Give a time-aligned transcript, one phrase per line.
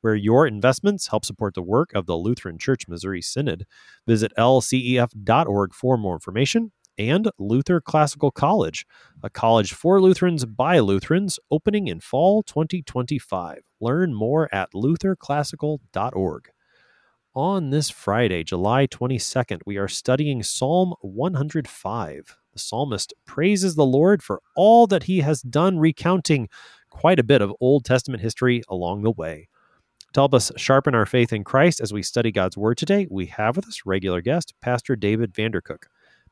[0.00, 3.66] where your investments help support the work of the Lutheran Church Missouri Synod.
[4.06, 6.72] Visit lcef.org for more information.
[6.98, 8.84] And Luther Classical College,
[9.22, 13.60] a college for Lutherans by Lutherans, opening in fall 2025.
[13.80, 16.48] Learn more at lutherclassical.org.
[17.34, 22.36] On this Friday, July 22nd, we are studying Psalm 105.
[22.52, 26.48] The psalmist praises the Lord for all that he has done, recounting
[26.90, 29.48] quite a bit of Old Testament history along the way.
[30.14, 33.26] To help us sharpen our faith in Christ as we study God's Word today, we
[33.26, 35.84] have with us regular guest, Pastor David Vandercook.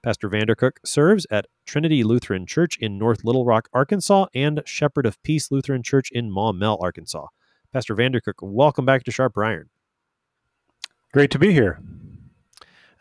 [0.02, 5.22] Pastor Vandercook serves at Trinity Lutheran Church in North Little Rock, Arkansas, and Shepherd of
[5.22, 7.26] Peace Lutheran Church in Maumelle, Arkansas.
[7.70, 9.68] Pastor Vandercook, welcome back to Sharp Iron.
[11.12, 11.78] Great to be here.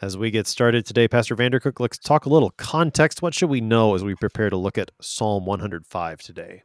[0.01, 3.21] As we get started today, Pastor Vandercook, let's talk a little context.
[3.21, 6.63] What should we know as we prepare to look at Psalm 105 today?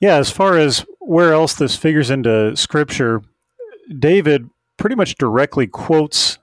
[0.00, 3.22] Yeah, as far as where else this figures into Scripture,
[3.98, 6.38] David pretty much directly quotes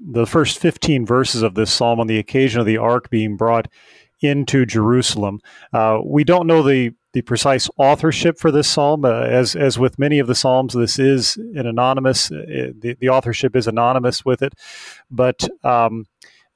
[0.00, 3.68] the first 15 verses of this psalm on the occasion of the ark being brought
[4.20, 5.40] into Jerusalem.
[5.72, 9.98] Uh, we don't know the the precise authorship for this psalm, uh, as as with
[9.98, 12.30] many of the psalms, this is an anonymous.
[12.30, 14.52] Uh, the, the authorship is anonymous with it,
[15.10, 16.04] but um,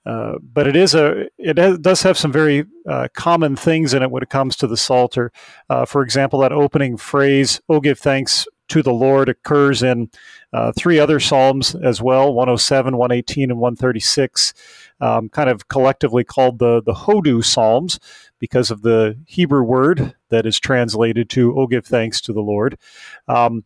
[0.05, 4.03] uh, but it is a it has, does have some very uh, common things in
[4.03, 5.31] it when it comes to the Psalter.
[5.71, 10.11] Uh, for example, that opening phrase, "Oh, give thanks to the Lord," occurs in
[10.53, 14.55] uh, three other psalms as well: 107, 118, and 136.
[15.01, 18.01] Um, kind of collectively called the the Hodu Psalms
[18.41, 22.77] because of the Hebrew word that is translated to "Oh, give thanks to the Lord."
[23.29, 23.65] Um,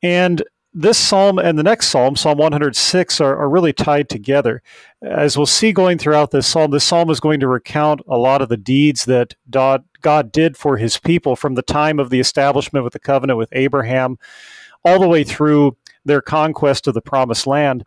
[0.00, 0.44] and
[0.78, 4.62] this psalm and the next psalm, Psalm 106, are, are, really tied together.
[5.00, 8.42] As we'll see going throughout this psalm, this psalm is going to recount a lot
[8.42, 9.84] of the deeds that God,
[10.30, 14.18] did for his people from the time of the establishment with the covenant with Abraham
[14.84, 17.82] all the way through their conquest of the promised land.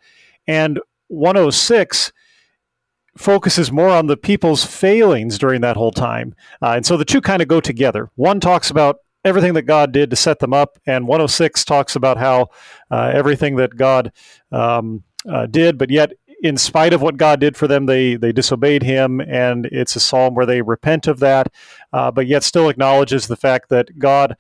[0.47, 0.79] And
[1.09, 2.11] 106
[3.16, 6.33] focuses more on the people's failings during that whole time.
[6.61, 8.09] Uh, and so the two kind of go together.
[8.16, 12.18] One talks about everything that God did to set them up, and 106 talks about
[12.18, 12.47] how
[12.91, 14.12] uh, everything that God
[14.52, 18.31] um, uh, did, but yet in spite of what God did for them, they they
[18.31, 21.52] disobeyed Him, and it's a psalm where they repent of that,
[21.91, 24.38] uh, but yet still acknowledges the fact that God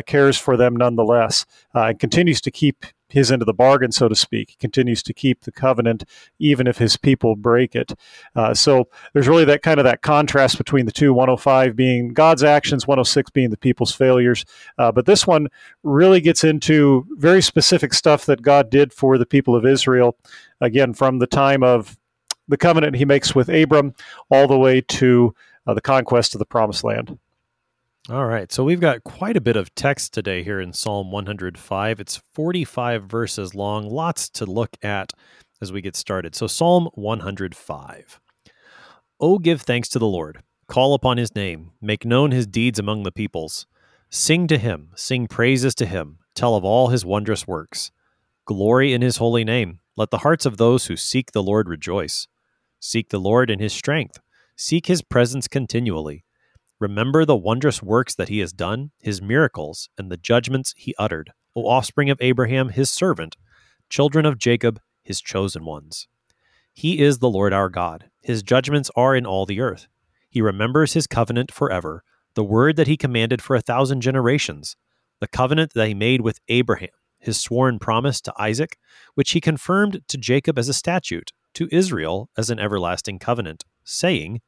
[0.00, 1.44] cares for them nonetheless
[1.74, 4.50] uh, and continues to keep his end of the bargain, so to speak.
[4.50, 6.04] He continues to keep the covenant
[6.38, 7.92] even if his people break it.
[8.34, 12.42] Uh, so there's really that kind of that contrast between the two 105 being God's
[12.42, 14.44] actions, 106 being the people's failures.
[14.78, 15.48] Uh, but this one
[15.82, 20.16] really gets into very specific stuff that God did for the people of Israel,
[20.62, 21.98] again, from the time of
[22.48, 23.94] the covenant he makes with Abram
[24.30, 25.34] all the way to
[25.66, 27.18] uh, the conquest of the promised land.
[28.10, 28.50] All right.
[28.50, 32.00] So we've got quite a bit of text today here in Psalm 105.
[32.00, 35.12] It's 45 verses long, lots to look at
[35.60, 36.34] as we get started.
[36.34, 38.20] So, Psalm 105.
[39.20, 43.04] Oh, give thanks to the Lord, call upon his name, make known his deeds among
[43.04, 43.68] the peoples.
[44.10, 47.92] Sing to him, sing praises to him, tell of all his wondrous works.
[48.44, 49.78] Glory in his holy name.
[49.96, 52.26] Let the hearts of those who seek the Lord rejoice.
[52.80, 54.18] Seek the Lord in his strength,
[54.56, 56.24] seek his presence continually.
[56.82, 61.30] Remember the wondrous works that he has done, his miracles, and the judgments he uttered,
[61.54, 63.36] O offspring of Abraham, his servant,
[63.88, 66.08] children of Jacob, his chosen ones.
[66.72, 68.10] He is the Lord our God.
[68.20, 69.86] His judgments are in all the earth.
[70.28, 72.02] He remembers his covenant forever,
[72.34, 74.74] the word that he commanded for a thousand generations,
[75.20, 76.90] the covenant that he made with Abraham,
[77.20, 78.76] his sworn promise to Isaac,
[79.14, 84.40] which he confirmed to Jacob as a statute, to Israel as an everlasting covenant, saying,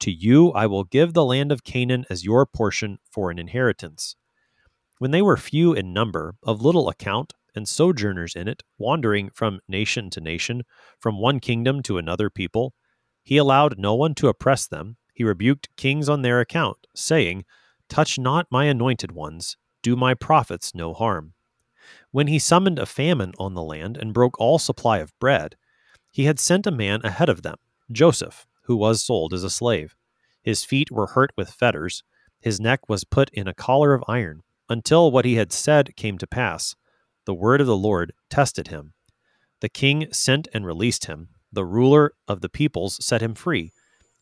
[0.00, 4.16] to you I will give the land of Canaan as your portion for an inheritance.
[4.98, 9.60] When they were few in number, of little account, and sojourners in it, wandering from
[9.68, 10.62] nation to nation,
[10.98, 12.74] from one kingdom to another people,
[13.22, 14.96] he allowed no one to oppress them.
[15.12, 17.44] He rebuked kings on their account, saying,
[17.88, 21.34] Touch not my anointed ones, do my prophets no harm.
[22.10, 25.56] When he summoned a famine on the land and broke all supply of bread,
[26.10, 27.56] he had sent a man ahead of them,
[27.90, 29.96] Joseph, who was sold as a slave.
[30.42, 32.04] His feet were hurt with fetters,
[32.40, 36.18] his neck was put in a collar of iron, until what he had said came
[36.18, 36.76] to pass
[37.24, 38.92] The word of the Lord tested him.
[39.60, 41.28] The king sent and released him.
[41.50, 43.72] The ruler of the peoples set him free.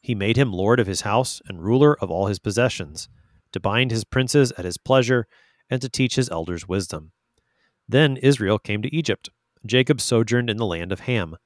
[0.00, 3.08] He made him lord of his house and ruler of all his possessions,
[3.52, 5.26] to bind his princes at his pleasure,
[5.68, 7.12] and to teach his elders wisdom.
[7.88, 9.28] Then Israel came to Egypt.
[9.64, 11.36] Jacob sojourned in the land of Ham.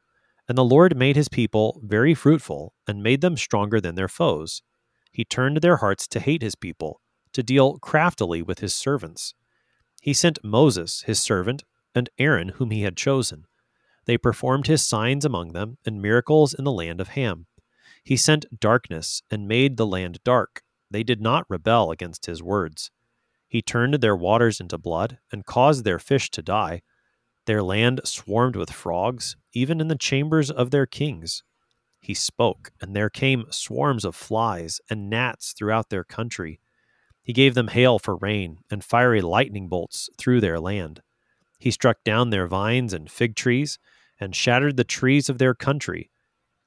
[0.50, 4.62] And the Lord made his people very fruitful, and made them stronger than their foes.
[5.12, 7.00] He turned their hearts to hate his people,
[7.34, 9.32] to deal craftily with his servants.
[10.02, 11.62] He sent Moses, his servant,
[11.94, 13.44] and Aaron, whom he had chosen.
[14.06, 17.46] They performed his signs among them, and miracles in the land of Ham.
[18.02, 20.64] He sent darkness, and made the land dark.
[20.90, 22.90] They did not rebel against his words.
[23.46, 26.82] He turned their waters into blood, and caused their fish to die.
[27.46, 31.42] Their land swarmed with frogs, even in the chambers of their kings.
[32.00, 36.60] He spoke, and there came swarms of flies and gnats throughout their country.
[37.22, 41.02] He gave them hail for rain, and fiery lightning bolts through their land.
[41.58, 43.78] He struck down their vines and fig trees,
[44.18, 46.10] and shattered the trees of their country.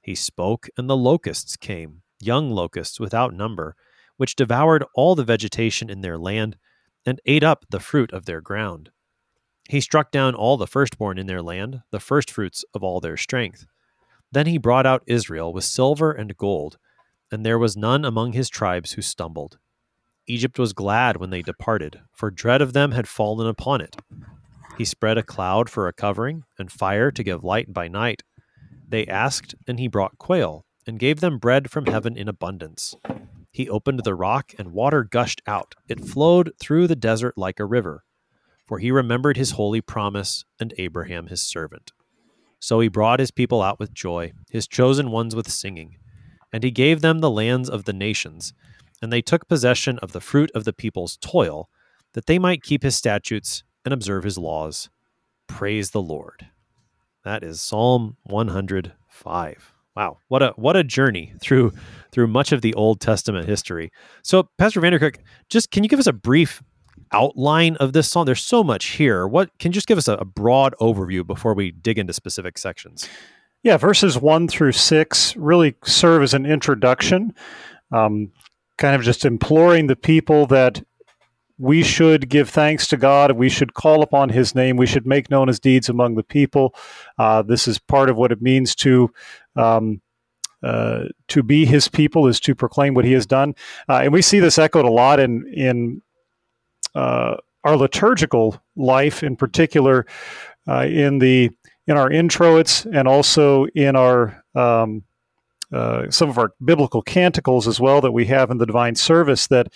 [0.02, 3.75] He spoke, and the locusts came, young locusts without number,
[4.18, 6.58] which devoured all the vegetation in their land,
[7.06, 8.92] and ate up the fruit of their ground.
[9.69, 13.65] He struck down all the firstborn in their land, the firstfruits of all their strength.
[14.31, 16.77] Then he brought out Israel with silver and gold,
[17.31, 19.57] and there was none among his tribes who stumbled.
[20.27, 23.95] Egypt was glad when they departed, for dread of them had fallen upon it.
[24.77, 28.24] He spread a cloud for a covering, and fire to give light by night.
[28.88, 32.95] They asked, and he brought quail, and gave them bread from heaven in abundance.
[33.51, 35.75] He opened the rock, and water gushed out.
[35.88, 38.04] It flowed through the desert like a river
[38.65, 41.92] for he remembered his holy promise and Abraham his servant.
[42.60, 45.98] So he brought his people out with joy, his chosen ones with singing.
[46.51, 48.54] And he gave them the lands of the nations,
[49.01, 51.69] and they took possession of the fruit of the people's toil,
[52.13, 54.89] that they might keep his statutes and observe his laws.
[55.48, 56.48] Praise the Lord.
[57.24, 59.74] That is Psalm 105.
[59.95, 61.71] Wow, what a what a journey through
[62.12, 63.92] through much of the Old Testament history.
[64.24, 65.18] So, Pastor Vandercook,
[65.50, 66.63] just can you give us a brief
[67.13, 68.25] outline of this song?
[68.25, 69.27] There's so much here.
[69.27, 72.57] What can you just give us a, a broad overview before we dig into specific
[72.57, 73.07] sections?
[73.63, 77.33] Yeah, verses one through six really serve as an introduction,
[77.92, 78.31] um,
[78.77, 80.83] kind of just imploring the people that
[81.57, 83.31] we should give thanks to God.
[83.33, 84.75] We should call upon His name.
[84.75, 86.75] We should make known His deeds among the people.
[87.18, 89.10] Uh, this is part of what it means to.
[89.56, 90.01] Um,
[90.62, 93.54] uh, to be his people is to proclaim what he has done,
[93.89, 96.01] uh, and we see this echoed a lot in in
[96.95, 100.06] uh, our liturgical life, in particular,
[100.68, 101.50] uh, in the
[101.88, 105.04] in our introits and also in our um,
[105.74, 109.48] uh, some of our biblical canticles as well that we have in the divine service
[109.48, 109.74] that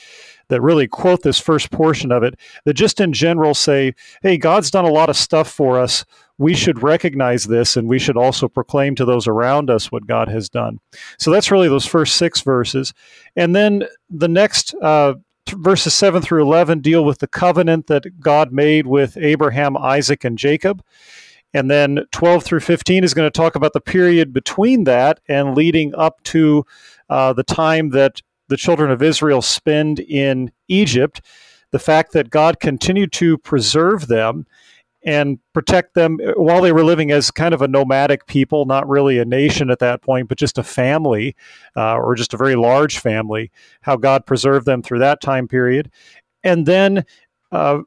[0.49, 4.69] that really quote this first portion of it that just in general say hey god's
[4.69, 6.05] done a lot of stuff for us.
[6.37, 10.27] We should recognize this and we should also proclaim to those around us what god
[10.27, 10.79] has done.
[11.17, 12.93] So that's really those first six verses.
[13.35, 15.15] And then the next uh,
[15.51, 20.37] verses 7 through 11 deal with the covenant that God made with Abraham, Isaac, and
[20.37, 20.83] Jacob.
[21.53, 25.55] And then 12 through 15 is going to talk about the period between that and
[25.55, 26.65] leading up to
[27.09, 31.21] uh, the time that the children of Israel spend in Egypt.
[31.71, 34.45] The fact that God continued to preserve them
[35.05, 38.87] and protect them uh, while they were living as kind of a nomadic people, not
[38.87, 41.35] really a nation at that point, but just a family
[41.75, 43.51] uh, or just a very large family,
[43.81, 45.91] how God preserved them through that time period.
[46.43, 47.05] And then
[47.51, 47.79] uh,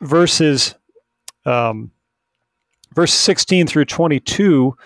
[0.00, 0.74] verses
[1.46, 1.90] um,
[2.94, 4.76] verse 16 through 22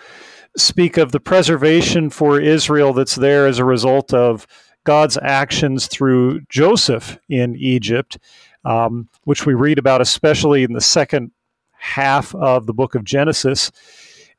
[0.55, 4.45] speak of the preservation for Israel that's there as a result of
[4.83, 8.17] God's actions through Joseph in Egypt,
[8.65, 11.31] um, which we read about especially in the second
[11.83, 13.71] half of the book of Genesis.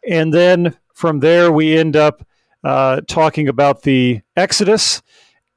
[0.09, 2.27] And then from there, we end up
[2.65, 5.03] uh, talking about the Exodus.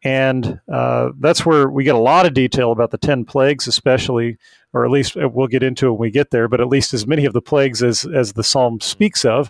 [0.04, 4.38] And uh, that's where we get a lot of detail about the 10 plagues, especially,
[4.74, 6.94] or at least uh, we'll get into it when we get there, but at least
[6.94, 9.50] as many of the plagues as, as the psalm speaks of.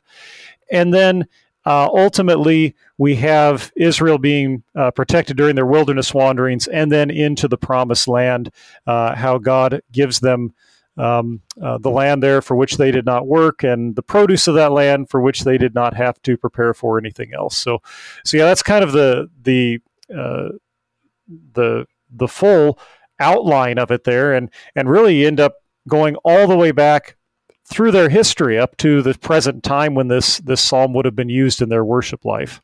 [0.72, 1.28] And then
[1.66, 7.48] uh, ultimately, we have Israel being uh, protected during their wilderness wanderings and then into
[7.48, 8.52] the promised land,
[8.86, 10.54] uh, how God gives them
[10.98, 14.56] um, uh, the land there for which they did not work, and the produce of
[14.56, 17.58] that land for which they did not have to prepare for anything else.
[17.58, 17.80] So,
[18.26, 19.80] so yeah, that's kind of the the
[20.16, 20.50] uh,
[21.54, 22.80] the the full
[23.20, 25.56] outline of it there, and and really end up
[25.88, 27.16] going all the way back
[27.66, 31.30] through their history up to the present time when this this psalm would have been
[31.30, 32.62] used in their worship life.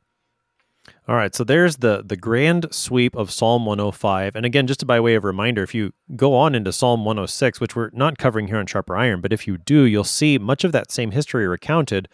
[1.05, 5.01] All right, so there's the the grand sweep of Psalm 105, and again, just by
[5.01, 8.57] way of reminder, if you go on into Psalm 106, which we're not covering here
[8.57, 12.07] on Sharper Iron, but if you do, you'll see much of that same history recounted.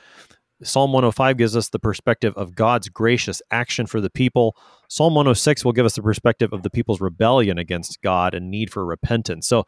[0.63, 4.57] Psalm 105 gives us the perspective of God's gracious action for the people.
[4.89, 8.71] Psalm 106 will give us the perspective of the people's rebellion against God and need
[8.71, 9.47] for repentance.
[9.47, 9.65] So,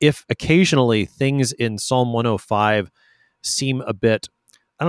[0.00, 2.90] if occasionally things in Psalm 105
[3.42, 4.28] seem a bit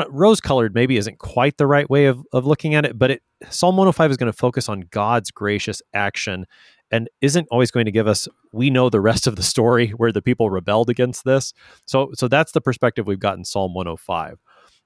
[0.09, 3.23] rose colored maybe isn't quite the right way of, of looking at it, but it,
[3.49, 6.45] Psalm 105 is going to focus on God's gracious action
[6.91, 10.11] and isn't always going to give us we know the rest of the story where
[10.11, 11.53] the people rebelled against this.
[11.85, 14.39] So so that's the perspective we've got in Psalm 105.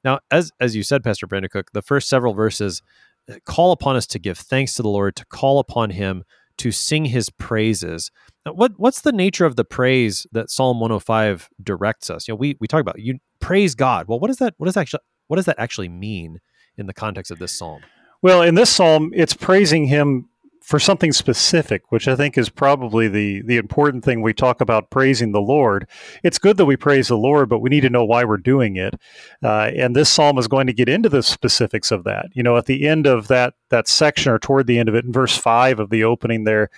[0.04, 2.82] Now, as as you said, Pastor Cook, the first several verses
[3.30, 6.24] uh, call upon us to give thanks to the Lord, to call upon Him,
[6.60, 8.12] to sing His praises.
[8.46, 12.28] Now, what what's the nature of the praise that Psalm 105 directs us?
[12.28, 14.08] You know, we we talk about you praise God.
[14.08, 16.40] Well, what does that what does actually what does that actually mean
[16.78, 17.82] in the context of this psalm?
[18.25, 20.29] Well, in this psalm, it's praising Him
[20.63, 24.89] for something specific, which I think is probably the the important thing we talk about
[24.89, 25.88] praising the Lord.
[26.24, 28.77] It's good that we praise the Lord, but we need to know why we're doing
[28.77, 28.96] it.
[29.44, 32.29] Uh, and this psalm is going to get into the specifics of that.
[32.34, 35.05] You know, at the end of that that section, or toward the end of it,
[35.05, 36.72] in verse five of the opening, there,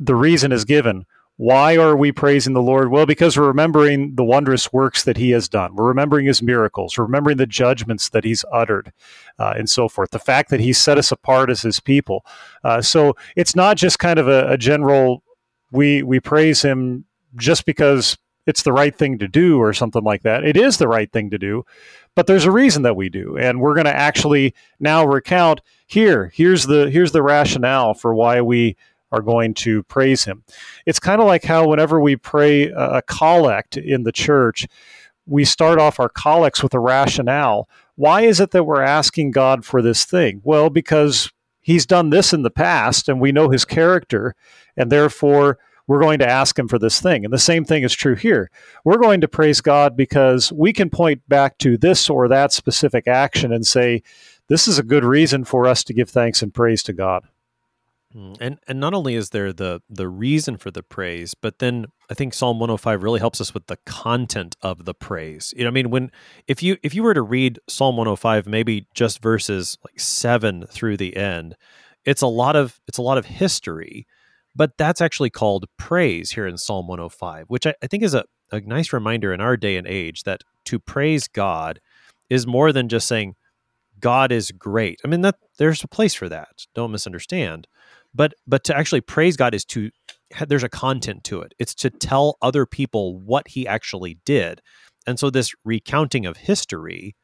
[0.00, 1.06] the reason is given.
[1.40, 2.90] Why are we praising the Lord?
[2.90, 5.74] Well, because we're remembering the wondrous works that He has done.
[5.74, 6.98] We're remembering His miracles.
[6.98, 8.92] We're remembering the judgments that He's uttered,
[9.38, 10.10] uh, and so forth.
[10.10, 12.26] The fact that He set us apart as His people.
[12.62, 15.22] Uh, so it's not just kind of a, a general
[15.72, 17.06] we we praise Him
[17.36, 20.44] just because it's the right thing to do or something like that.
[20.44, 21.64] It is the right thing to do,
[22.14, 26.30] but there's a reason that we do, and we're going to actually now recount here.
[26.34, 28.76] Here's the here's the rationale for why we
[29.12, 30.44] are going to praise him.
[30.86, 34.66] It's kind of like how whenever we pray a collect in the church,
[35.26, 37.68] we start off our collects with a rationale.
[37.96, 40.40] Why is it that we're asking God for this thing?
[40.44, 44.34] Well, because he's done this in the past and we know his character,
[44.76, 47.24] and therefore we're going to ask him for this thing.
[47.24, 48.50] And the same thing is true here.
[48.84, 53.08] We're going to praise God because we can point back to this or that specific
[53.08, 54.02] action and say,
[54.48, 57.24] this is a good reason for us to give thanks and praise to God.
[58.16, 61.86] Mm, and and not only is there the the reason for the praise, but then
[62.10, 65.54] I think Psalm 105 really helps us with the content of the praise.
[65.56, 66.10] You know, I mean, when
[66.48, 70.96] if you if you were to read Psalm 105, maybe just verses like seven through
[70.96, 71.54] the end,
[72.04, 74.08] it's a lot of it's a lot of history,
[74.56, 78.24] but that's actually called praise here in Psalm 105, which I, I think is a,
[78.50, 81.80] a nice reminder in our day and age that to praise God
[82.28, 83.36] is more than just saying
[84.00, 85.00] God is great.
[85.04, 86.66] I mean that there's a place for that.
[86.74, 87.68] Don't misunderstand
[88.14, 89.90] but but to actually praise god is to
[90.46, 91.54] there's a content to it.
[91.58, 94.60] It's to tell other people what he actually did.
[95.06, 97.16] And so this recounting of history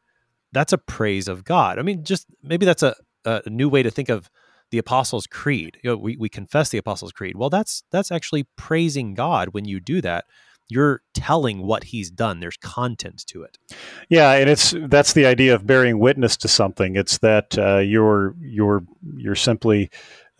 [0.52, 1.78] that's a praise of god.
[1.78, 4.30] I mean just maybe that's a, a new way to think of
[4.70, 5.78] the apostles creed.
[5.82, 7.36] You know we, we confess the apostles creed.
[7.36, 10.24] Well that's that's actually praising god when you do that.
[10.68, 12.40] You're telling what he's done.
[12.40, 13.58] There's content to it.
[14.08, 16.96] Yeah and it's that's the idea of bearing witness to something.
[16.96, 18.84] It's that uh, you're you're
[19.16, 19.90] you're simply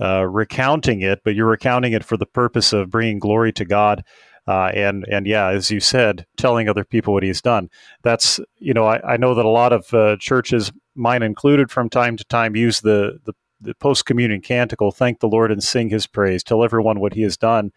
[0.00, 4.05] uh, recounting it, but you're recounting it for the purpose of bringing glory to God.
[4.47, 7.69] Uh, and and yeah, as you said, telling other people what He's done.
[8.03, 11.88] That's you know I, I know that a lot of uh, churches, mine included, from
[11.88, 15.88] time to time use the the, the post communion canticle, thank the Lord and sing
[15.88, 17.73] His praise, tell everyone what He has done.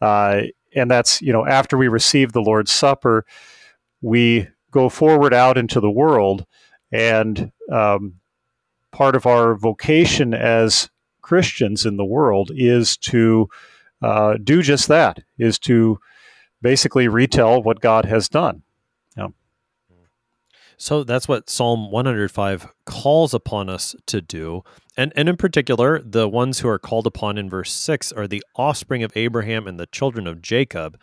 [0.00, 0.42] Uh,
[0.76, 3.24] and that's you know after we receive the Lord's Supper,
[4.00, 6.46] we go forward out into the world,
[6.92, 8.20] and um,
[8.92, 10.88] part of our vocation as
[11.26, 13.48] Christians in the world is to
[14.00, 15.98] uh, do just that, is to
[16.62, 18.62] basically retell what God has done.
[19.16, 19.28] Yeah.
[20.76, 24.62] So that's what Psalm 105 calls upon us to do.
[24.96, 28.44] And, and in particular, the ones who are called upon in verse 6 are the
[28.54, 30.96] offspring of Abraham and the children of Jacob.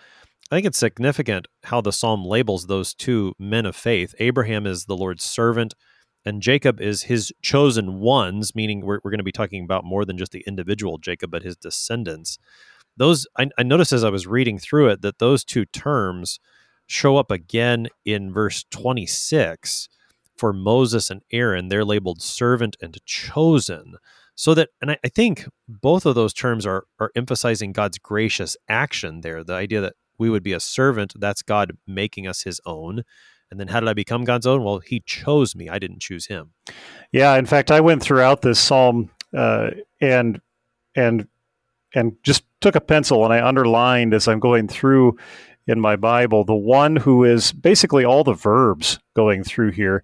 [0.50, 4.16] I think it's significant how the psalm labels those two men of faith.
[4.20, 5.74] Abraham is the Lord's servant,
[6.26, 10.06] and Jacob is his chosen ones, meaning we're, we're going to be talking about more
[10.06, 12.38] than just the individual Jacob, but his descendants.
[12.96, 16.40] Those I, I noticed as I was reading through it that those two terms
[16.86, 19.90] show up again in verse 26
[20.38, 21.70] for Moses and Aaron.
[21.70, 23.96] They're labeled servant and chosen.
[24.36, 28.58] So that, and I, I think both of those terms are are emphasizing God's gracious
[28.70, 29.44] action there.
[29.44, 33.04] The idea that we would be a servant, that's God making us his own
[33.54, 34.64] and then how did I become God's own?
[34.64, 35.70] Well, He chose me.
[35.70, 36.54] I didn't choose Him.
[37.12, 39.70] Yeah, in fact, I went throughout this psalm uh,
[40.02, 40.42] and
[40.96, 41.28] and
[41.94, 45.18] and just took a pencil and I underlined as I'm going through
[45.68, 50.04] in my Bible the one who is basically all the verbs going through here.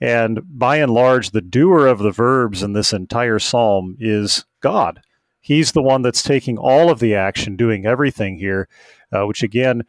[0.00, 5.00] And by and large, the doer of the verbs in this entire psalm is God.
[5.40, 8.68] He's the one that's taking all of the action, doing everything here,
[9.12, 9.82] uh, which again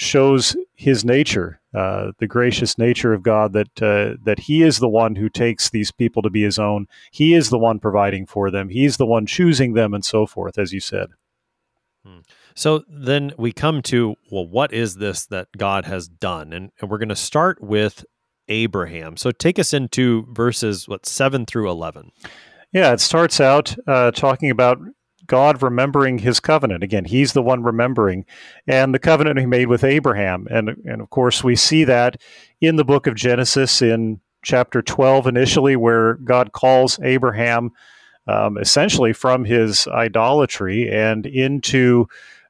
[0.00, 3.52] shows his nature, uh, the gracious nature of God.
[3.52, 6.86] That uh, that He is the one who takes these people to be His own.
[7.10, 8.70] He is the one providing for them.
[8.70, 11.10] He's the one choosing them, and so forth, as you said.
[12.02, 12.20] Hmm.
[12.54, 16.54] So then we come to well, what is this that God has done?
[16.54, 18.06] And, and we're going to start with
[18.48, 19.18] Abraham.
[19.18, 22.10] So take us into verses what seven through eleven.
[22.72, 24.78] Yeah, it starts out uh, talking about
[25.30, 26.82] God remembering his covenant.
[26.82, 28.24] Again, he's the one remembering,
[28.66, 30.48] and the covenant he made with Abraham.
[30.50, 32.20] And, and of course, we see that
[32.60, 37.70] in the book of Genesis in chapter 12 initially, where God calls Abraham
[38.26, 42.08] um, essentially from his idolatry and into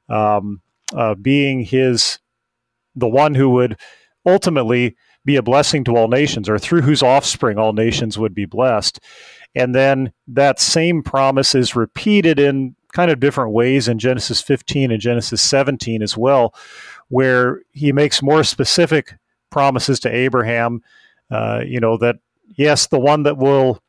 [0.09, 0.61] um,
[0.91, 2.17] uh, being his,
[2.95, 3.77] the one who would
[4.25, 8.45] ultimately be a blessing to all nations, or through whose offspring all nations would be
[8.45, 8.99] blessed.
[9.55, 14.91] And then that same promise is repeated in kind of different ways in Genesis 15
[14.91, 16.53] and Genesis 17 as well,
[17.09, 19.15] where he makes more specific
[19.49, 20.81] promises to Abraham.
[21.29, 22.17] Uh, you know, that
[22.55, 23.81] yes, the one that will,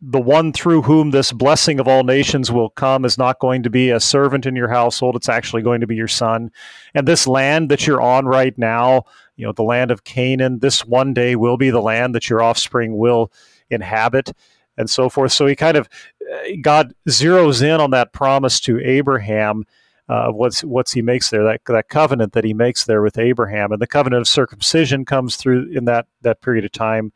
[0.00, 3.70] the one through whom this blessing of all nations will come is not going to
[3.70, 5.16] be a servant in your household.
[5.16, 6.50] It's actually going to be your son.
[6.94, 9.04] And this land that you're on right now,
[9.36, 12.42] you know, the land of Canaan, this one day will be the land that your
[12.42, 13.32] offspring will
[13.70, 14.32] inhabit
[14.76, 15.32] and so forth.
[15.32, 15.88] So he kind of
[16.32, 19.64] uh, God zeroes in on that promise to Abraham.
[20.08, 23.72] Uh, what's what's he makes there that that covenant that he makes there with Abraham
[23.72, 27.12] and the covenant of circumcision comes through in that that period of time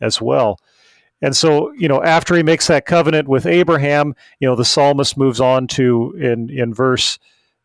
[0.00, 0.58] as well.
[1.22, 5.16] And so, you know, after he makes that covenant with Abraham, you know, the psalmist
[5.16, 7.18] moves on to in in verse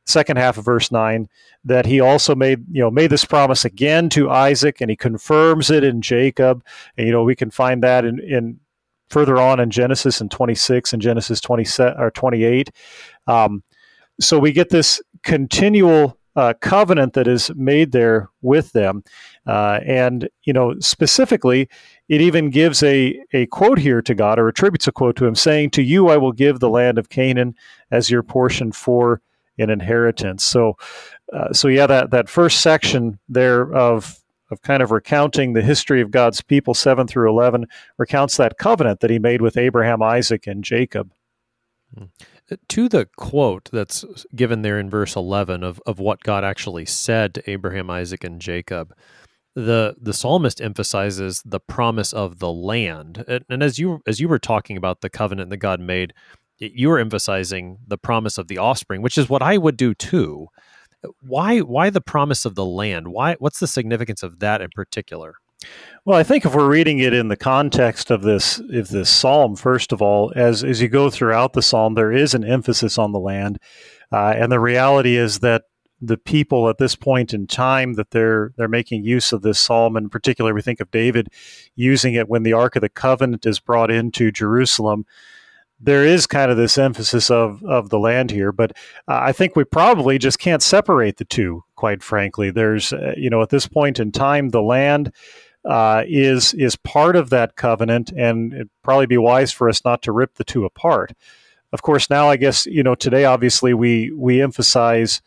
[0.06, 1.28] second half of verse 9
[1.66, 5.70] that he also made you know made this promise again to Isaac and he confirms
[5.70, 6.64] it in Jacob
[6.98, 8.58] and you know we can find that in in
[9.10, 12.72] further on in Genesis in 26 and Genesis 27 or 28.
[13.28, 13.64] Um,
[14.20, 19.04] so we get this continual uh, covenant that is made there with them.
[19.48, 21.68] Uh, and, you know, specifically,
[22.10, 25.36] it even gives a, a quote here to God or attributes a quote to him
[25.36, 27.56] saying, To you I will give the land of Canaan
[27.90, 29.22] as your portion for
[29.58, 30.44] an inheritance.
[30.44, 30.78] So,
[31.34, 36.02] uh, so yeah, that, that first section there of of kind of recounting the history
[36.02, 37.66] of God's people, 7 through 11,
[37.98, 41.12] recounts that covenant that he made with Abraham, Isaac, and Jacob.
[41.98, 42.06] Hmm.
[42.70, 44.06] To the quote that's
[44.36, 48.40] given there in verse 11 of, of what God actually said to Abraham, Isaac, and
[48.40, 48.94] Jacob,
[49.54, 53.26] the the psalmist emphasizes the promise of the land.
[53.28, 56.14] And, and as you as you were talking about the covenant that God made,
[56.60, 60.48] you were emphasizing the promise of the offspring, which is what I would do too
[61.22, 63.10] why why the promise of the land?
[63.10, 65.36] Why what's the significance of that in particular?
[66.06, 69.56] Well, I think if we're reading it in the context of this of this psalm,
[69.56, 73.12] first of all, as as you go throughout the psalm, there is an emphasis on
[73.12, 73.60] the land,
[74.12, 75.64] uh, and the reality is that
[76.00, 79.98] the people at this point in time that they're they're making use of this psalm,
[79.98, 81.28] in particular, we think of David
[81.76, 85.06] using it when the Ark of the Covenant is brought into Jerusalem
[85.80, 88.72] there is kind of this emphasis of of the land here, but
[89.08, 91.64] uh, I think we probably just can't separate the two.
[91.76, 95.12] Quite frankly, there's uh, you know at this point in time, the land
[95.66, 100.02] uh, is is part of that covenant, and it'd probably be wise for us not
[100.04, 101.14] to rip the two apart.
[101.72, 105.22] Of course, now I guess you know today, obviously we we emphasize.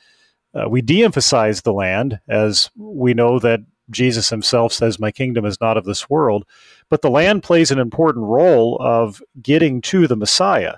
[0.52, 3.60] Uh, we de-emphasize the land as we know that
[3.90, 6.44] Jesus himself says, My kingdom is not of this world.
[6.88, 10.74] But the land plays an important role of getting to the Messiah,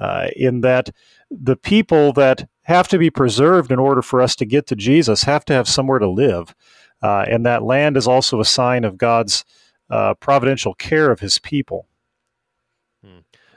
[0.00, 0.90] uh, in that
[1.30, 5.22] the people that have to be preserved in order for us to get to Jesus
[5.22, 6.54] have to have somewhere to live.
[7.02, 9.44] Uh, and that land is also a sign of God's
[9.90, 11.86] uh, providential care of his people.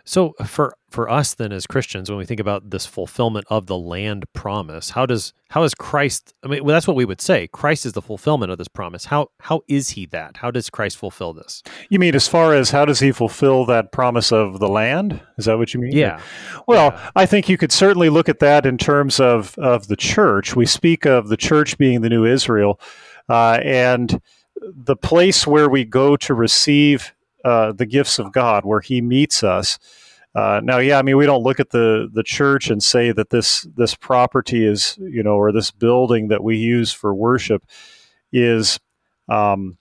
[0.06, 3.78] So for for us then as Christians, when we think about this fulfillment of the
[3.78, 6.34] land promise, how does how is Christ?
[6.44, 7.48] I mean, well, that's what we would say.
[7.48, 9.06] Christ is the fulfillment of this promise.
[9.06, 10.38] How how is he that?
[10.38, 11.64] How does Christ fulfill this?
[11.90, 15.22] You mean as far as how does he fulfill that promise of the land?
[15.38, 15.94] Is that what you mean?
[15.94, 16.20] Yeah.
[16.68, 17.12] Well, yeah.
[17.16, 20.56] I think you could certainly look at that in terms of of the church.
[20.56, 22.80] We speak of the church being the new Israel,
[23.30, 24.22] uh, and
[24.62, 29.43] the place where we go to receive uh, the gifts of God, where He meets
[29.43, 29.80] us.
[30.34, 33.30] Uh, now, yeah, I mean, we don't look at the the church and say that
[33.30, 37.65] this this property is, you know, or this building that we use for worship
[38.32, 38.80] is,
[39.27, 39.77] um,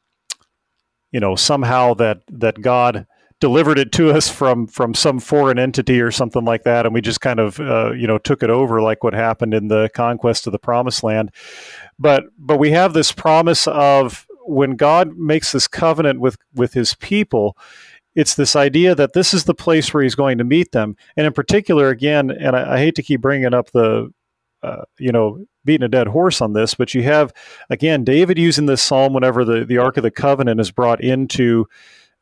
[1.12, 3.06] you know, somehow that that God
[3.40, 7.00] delivered it to us from from some foreign entity or something like that, and we
[7.00, 10.46] just kind of, uh, you know, took it over like what happened in the conquest
[10.46, 11.30] of the Promised Land.
[11.98, 16.94] But but we have this promise of when God makes this covenant with with His
[16.94, 17.56] people,
[18.14, 21.26] it's this idea that this is the place where He's going to meet them, and
[21.26, 24.12] in particular, again, and I, I hate to keep bringing up the
[24.62, 27.32] uh, you know, beating a dead horse on this, but you have
[27.68, 31.66] again David using this psalm whenever the, the Ark of the Covenant is brought into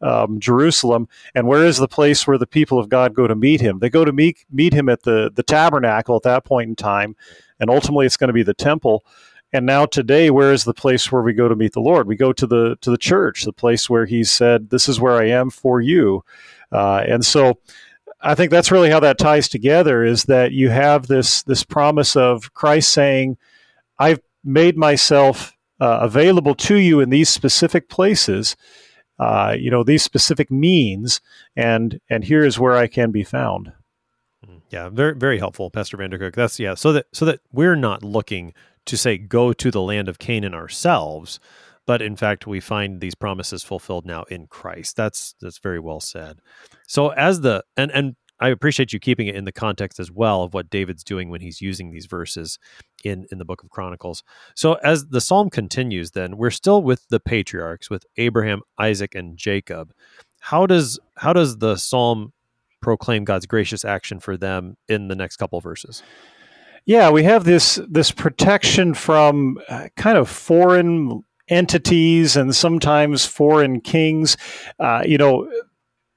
[0.01, 1.09] um, Jerusalem.
[1.35, 3.81] And where is the place where the people of God go to meet him?
[3.81, 7.17] They go to meet meet him at the the tabernacle at that point in time,
[7.59, 9.05] and ultimately it's going to be the temple.
[9.53, 12.07] And now today, where is the place where we go to meet the Lord?
[12.07, 15.17] We go to the to the church, the place where He said, "This is where
[15.17, 16.23] I am for you."
[16.71, 17.59] Uh, and so,
[18.21, 20.05] I think that's really how that ties together.
[20.05, 23.39] Is that you have this this promise of Christ saying,
[23.99, 28.55] "I've made myself uh, available to you in these specific places."
[29.19, 31.23] Uh, you know these specific means,
[31.57, 33.73] and and here is where I can be found.
[34.47, 36.35] Mm, yeah, very very helpful, Pastor Vandercook.
[36.35, 38.53] That's yeah, so that so that we're not looking
[38.89, 41.39] to say go to the land of Canaan ourselves,
[41.87, 44.97] but in fact we find these promises fulfilled now in Christ.
[44.97, 46.41] That's that's very well said.
[46.87, 50.43] So as the and and I appreciate you keeping it in the context as well
[50.43, 52.59] of what David's doing when he's using these verses
[53.05, 54.23] in in the book of Chronicles.
[54.55, 59.37] So as the psalm continues then we're still with the patriarchs with Abraham, Isaac and
[59.37, 59.93] Jacob.
[60.41, 62.33] How does how does the psalm
[62.81, 66.03] proclaim God's gracious action for them in the next couple verses?
[66.89, 73.83] Yeah, we have this this protection from uh, kind of foreign entities and sometimes foreign
[73.83, 74.39] kings.
[74.81, 75.53] Uh, you know,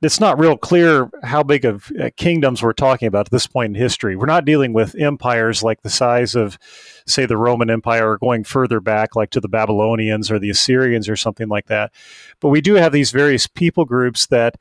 [0.02, 3.76] it's not real clear how big of uh, kingdoms we're talking about at this point
[3.76, 4.16] in history.
[4.16, 6.58] We're not dealing with empires like the size of,
[7.06, 11.10] say, the Roman Empire or going further back, like to the Babylonians or the Assyrians
[11.10, 11.92] or something like that.
[12.40, 14.56] But we do have these various people groups that,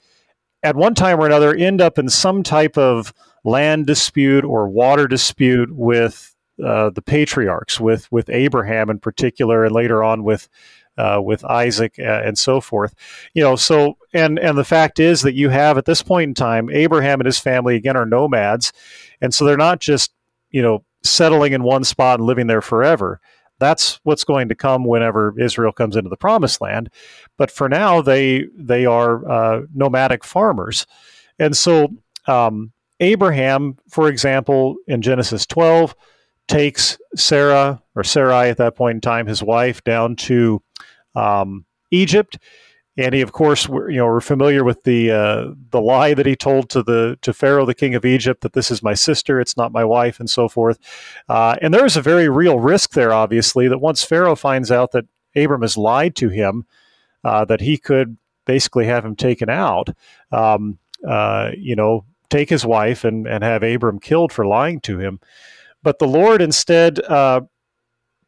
[0.62, 3.12] at one time or another, end up in some type of
[3.44, 9.74] land dispute or water dispute with uh, the patriarchs, with with Abraham in particular, and
[9.74, 10.48] later on with
[10.98, 12.94] uh, with Isaac uh, and so forth.
[13.34, 16.34] You know, so and and the fact is that you have at this point in
[16.34, 18.72] time, Abraham and his family again are nomads,
[19.20, 20.12] and so they're not just
[20.50, 23.20] you know settling in one spot and living there forever.
[23.60, 26.90] That's what's going to come whenever Israel comes into the Promised Land.
[27.36, 30.86] But for now, they they are uh, nomadic farmers,
[31.38, 31.88] and so
[32.26, 35.94] um, Abraham, for example, in Genesis 12,
[36.48, 40.62] takes Sarah or Sarai at that point in time, his wife, down to
[41.14, 42.38] um, Egypt.
[42.96, 46.34] And he, of course, you know, we're familiar with the uh, the lie that he
[46.34, 49.56] told to the to Pharaoh, the king of Egypt, that this is my sister, it's
[49.56, 50.78] not my wife, and so forth.
[51.28, 54.90] Uh, and there is a very real risk there, obviously, that once Pharaoh finds out
[54.92, 56.66] that Abram has lied to him,
[57.22, 59.88] uh, that he could basically have him taken out.
[60.32, 64.98] Um, uh, you know, take his wife and and have Abram killed for lying to
[64.98, 65.20] him.
[65.82, 67.42] But the Lord instead uh,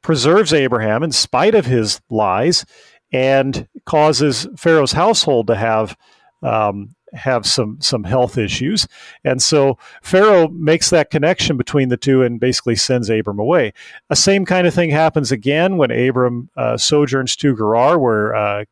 [0.02, 2.64] preserves Abraham in spite of his lies
[3.12, 5.96] and causes Pharaoh's household to have
[6.42, 8.88] um, have some some health issues,
[9.22, 13.72] and so Pharaoh makes that connection between the two and basically sends Abram away.
[14.10, 18.64] A same kind of thing happens again when Abram uh, sojourns to Gerar, where uh,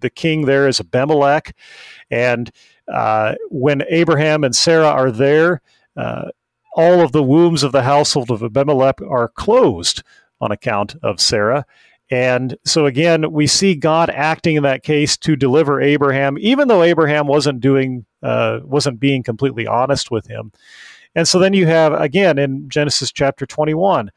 [0.00, 1.56] the king there is Abimelech,
[2.10, 2.50] and
[2.88, 5.60] uh, when Abraham and Sarah are there,
[5.96, 6.30] uh,
[6.74, 10.02] all of the wombs of the household of Abimelech are closed
[10.40, 11.66] on account of Sarah.
[12.12, 16.82] And so again, we see God acting in that case to deliver Abraham, even though
[16.82, 20.52] Abraham wasn't doing, uh, wasn't being completely honest with him.
[21.14, 24.10] And so then you have again in Genesis chapter 21,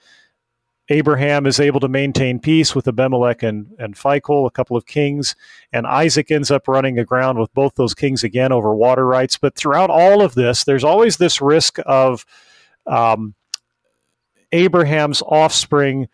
[0.89, 5.33] Abraham is able to maintain peace with Abimelech and, and Phicol, a couple of kings,
[5.71, 9.37] and Isaac ends up running aground with both those kings again over water rights.
[9.37, 12.25] But throughout all of this, there's always this risk of
[12.85, 13.35] um,
[14.51, 16.09] Abraham's offspring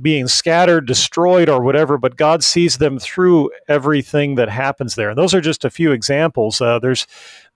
[0.00, 5.10] being scattered, destroyed, or whatever, but God sees them through everything that happens there.
[5.10, 6.60] And those are just a few examples.
[6.60, 7.06] Uh, there's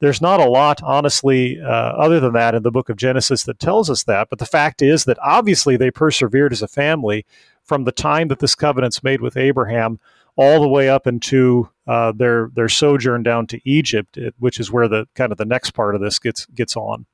[0.01, 3.59] there's not a lot, honestly, uh, other than that in the book of Genesis that
[3.59, 4.29] tells us that.
[4.29, 7.25] But the fact is that obviously they persevered as a family
[7.65, 9.99] from the time that this covenant's made with Abraham
[10.37, 14.89] all the way up into uh, their their sojourn down to Egypt, which is where
[14.89, 17.07] the kind of the next part of this gets gets on.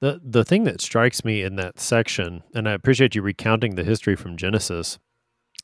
[0.00, 3.84] The the thing that strikes me in that section, and I appreciate you recounting the
[3.84, 4.98] history from Genesis,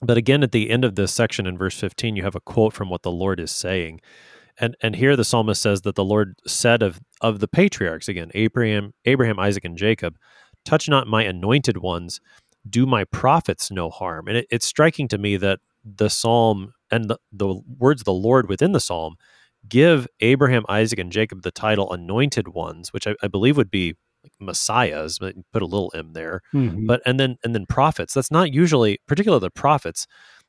[0.01, 2.73] but again at the end of this section in verse 15, you have a quote
[2.73, 4.01] from what the Lord is saying.
[4.59, 8.31] And and here the psalmist says that the Lord said of of the patriarchs, again,
[8.35, 10.17] Abraham, Abraham, Isaac, and Jacob,
[10.65, 12.21] touch not my anointed ones,
[12.69, 14.29] do my prophets no harm.
[14.29, 18.13] And it, it's striking to me that the psalm and the, the words of the
[18.13, 19.17] Lord within the psalm
[19.69, 23.95] give Abraham, Isaac, and Jacob the title anointed ones, which I, I believe would be
[24.23, 26.43] like messiahs, but put a little m there.
[26.55, 26.87] Mm-hmm.
[26.87, 28.15] But and then and then prophets.
[28.15, 30.07] That's not usually, particularly the prophets.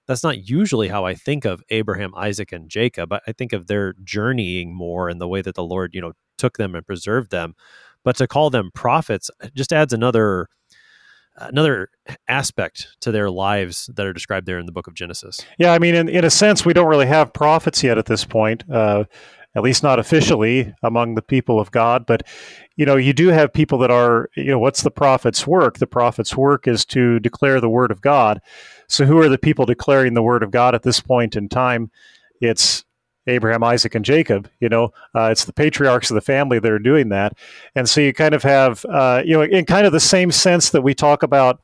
[0.07, 3.13] that's not usually how I think of Abraham, Isaac, and Jacob.
[3.13, 6.57] I think of their journeying more and the way that the Lord, you know, took
[6.57, 7.53] them and preserved them.
[8.03, 10.47] But to call them prophets just adds another
[11.49, 11.89] another
[12.27, 15.39] aspect to their lives that are described there in the book of Genesis.
[15.57, 18.25] Yeah, I mean, in, in a sense, we don't really have prophets yet at this
[18.25, 19.05] point, uh,
[19.55, 22.05] at least not officially among the people of God.
[22.05, 22.23] But,
[22.75, 25.77] you know, you do have people that are, you know, what's the prophet's work?
[25.77, 28.39] The prophet's work is to declare the word of God.
[28.87, 31.91] So, who are the people declaring the word of God at this point in time?
[32.39, 32.85] It's
[33.27, 34.49] Abraham, Isaac, and Jacob.
[34.59, 37.37] You know, uh, it's the patriarchs of the family that are doing that,
[37.75, 40.69] and so you kind of have, uh, you know, in kind of the same sense
[40.71, 41.61] that we talk about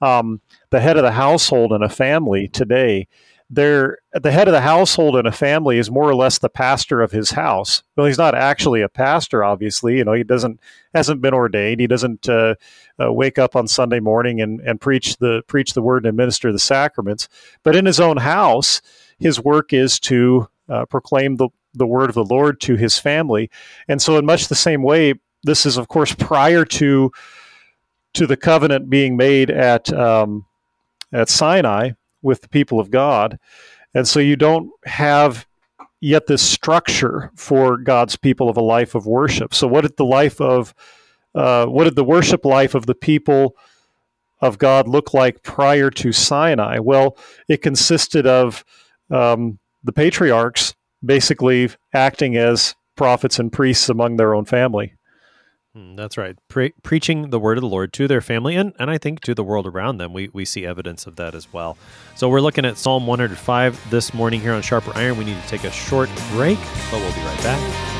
[0.00, 3.08] um, the head of the household in a family today.
[3.52, 7.02] They're, the head of the household in a family is more or less the pastor
[7.02, 7.82] of his house.
[7.96, 9.98] Well, he's not actually a pastor, obviously.
[9.98, 10.60] You know, he doesn't
[10.94, 11.80] hasn't been ordained.
[11.80, 12.54] He doesn't uh,
[13.02, 16.52] uh, wake up on Sunday morning and, and preach the preach the word and administer
[16.52, 17.28] the sacraments.
[17.64, 18.82] But in his own house,
[19.18, 23.50] his work is to uh, proclaim the, the word of the Lord to his family.
[23.88, 27.10] And so, in much the same way, this is, of course, prior to
[28.12, 30.46] to the covenant being made at um,
[31.12, 33.38] at Sinai with the people of God,
[33.94, 35.46] and so you don't have
[36.00, 39.54] yet this structure for God's people of a life of worship.
[39.54, 40.74] So, what did the life of
[41.34, 43.56] uh, what did the worship life of the people
[44.40, 46.78] of God look like prior to Sinai?
[46.78, 47.16] Well,
[47.48, 48.64] it consisted of
[49.10, 54.94] um, the patriarchs basically acting as prophets and priests among their own family.
[55.74, 56.36] Hmm, that's right.
[56.48, 59.34] Pre- preaching the word of the Lord to their family and, and I think to
[59.34, 60.12] the world around them.
[60.12, 61.78] We, we see evidence of that as well.
[62.16, 65.16] So we're looking at Psalm 105 this morning here on Sharper Iron.
[65.16, 66.58] We need to take a short break,
[66.90, 67.99] but we'll be right back.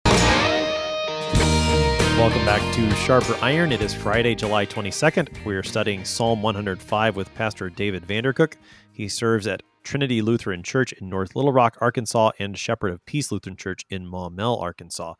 [2.21, 3.71] Welcome back to Sharper Iron.
[3.71, 5.43] It is Friday, July 22nd.
[5.43, 8.57] We are studying Psalm 105 with Pastor David Vandercook.
[8.91, 13.31] He serves at Trinity Lutheran Church in North Little Rock, Arkansas, and Shepherd of Peace
[13.31, 15.15] Lutheran Church in Maumelle, Arkansas.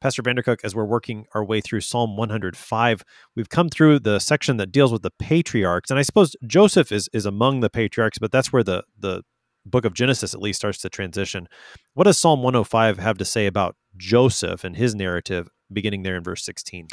[0.00, 3.02] Pastor Vandercook, as we're working our way through Psalm 105,
[3.34, 5.90] we've come through the section that deals with the patriarchs.
[5.90, 9.24] And I suppose Joseph is, is among the patriarchs, but that's where the, the
[9.66, 11.48] book of Genesis at least starts to transition.
[11.94, 16.22] What does Psalm 105 have to say about Joseph and his narrative beginning there in
[16.22, 16.88] verse 16?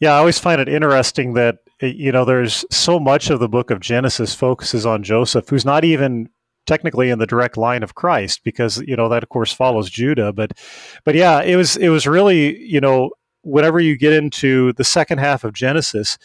[0.00, 3.48] Yeah, I always find it interesting that eh, you know there's so much of the
[3.48, 6.28] book of Genesis focuses on Joseph, who's not even
[6.66, 10.32] technically in the direct line of Christ, because you know that of course follows Judah.
[10.32, 10.52] But
[11.04, 13.12] but yeah, it was it was really you know
[13.42, 16.18] whenever you get into the second half of Genesis,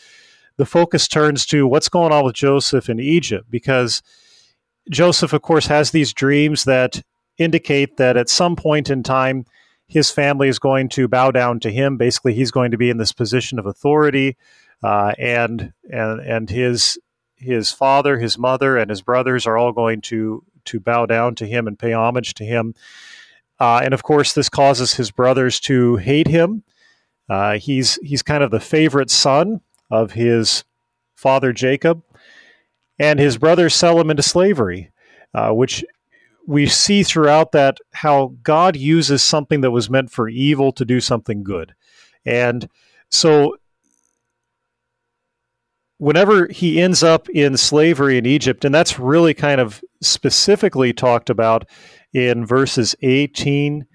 [0.57, 4.01] the focus turns to what's going on with Joseph in Egypt, because
[4.89, 7.01] Joseph, of course, has these dreams that
[7.37, 9.45] indicate that at some point in time
[9.87, 11.97] his family is going to bow down to him.
[11.97, 14.35] Basically, he's going to be in this position of authority,
[14.83, 16.99] uh, and and and his
[17.35, 21.45] his father, his mother, and his brothers are all going to to bow down to
[21.45, 22.73] him and pay homage to him.
[23.59, 26.63] Uh, and of course, this causes his brothers to hate him.
[27.29, 30.63] Uh, he's he's kind of the favorite son of his
[31.15, 32.03] father Jacob,
[32.99, 34.91] and his brothers sell him into slavery,
[35.33, 35.83] uh, which
[36.47, 41.01] we see throughout that how God uses something that was meant for evil to do
[41.01, 41.75] something good.
[42.25, 42.69] And
[43.11, 43.57] so
[45.97, 51.29] whenever he ends up in slavery in Egypt, and that's really kind of specifically talked
[51.29, 51.67] about
[52.13, 53.85] in verses 18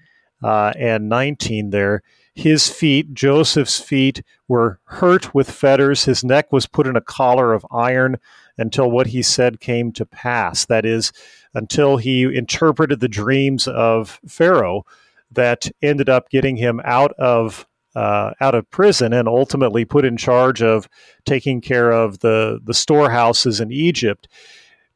[0.43, 2.03] uh, and 19 there,
[2.35, 6.05] his feet, Joseph's feet, were hurt with fetters.
[6.05, 8.17] His neck was put in a collar of iron
[8.57, 10.65] until what he said came to pass.
[10.65, 11.11] That is,
[11.53, 14.85] until he interpreted the dreams of Pharaoh
[15.31, 20.17] that ended up getting him out of uh, out of prison and ultimately put in
[20.17, 20.89] charge of
[21.25, 24.27] taking care of the the storehouses in Egypt,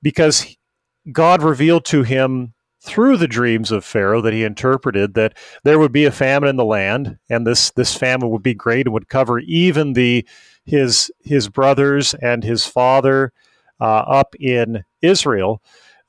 [0.02, 0.58] because
[1.12, 5.91] God revealed to him through the dreams of Pharaoh that he interpreted that there would
[5.91, 9.10] be a famine in the land, and this this famine would be great and would
[9.10, 10.28] cover even the
[10.65, 13.32] his his brothers and his father
[13.80, 15.62] uh, up in Israel,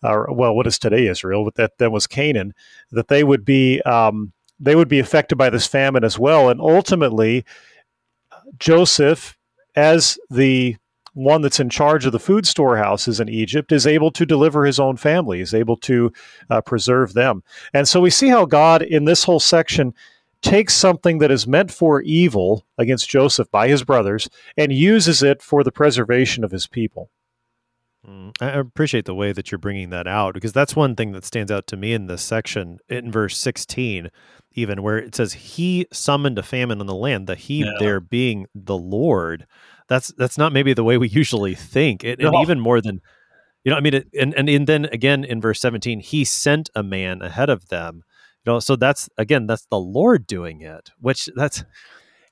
[0.02, 2.54] uh, well, what is today Israel, but that then was Canaan,
[2.90, 6.60] that they would be um, they would be affected by this famine as well, and
[6.60, 7.44] ultimately
[8.58, 9.36] Joseph,
[9.76, 10.76] as the
[11.14, 14.78] one that's in charge of the food storehouses in Egypt is able to deliver his
[14.78, 16.12] own family, is able to
[16.48, 17.42] uh, preserve them.
[17.74, 19.94] And so we see how God, in this whole section,
[20.42, 25.42] takes something that is meant for evil against Joseph by his brothers and uses it
[25.42, 27.10] for the preservation of his people.
[28.08, 31.24] Mm, I appreciate the way that you're bringing that out because that's one thing that
[31.24, 34.10] stands out to me in this section in verse 16,
[34.54, 37.72] even where it says, He summoned a famine on the land, the He yeah.
[37.78, 39.46] there being the Lord
[39.88, 42.04] that's that's not maybe the way we usually think.
[42.04, 42.28] It, no.
[42.28, 43.00] And even more than
[43.64, 46.70] you know, I mean, it, and, and and then again in verse seventeen, he sent
[46.74, 48.04] a man ahead of them.
[48.44, 51.64] You know, so that's again that's the Lord doing it, which that's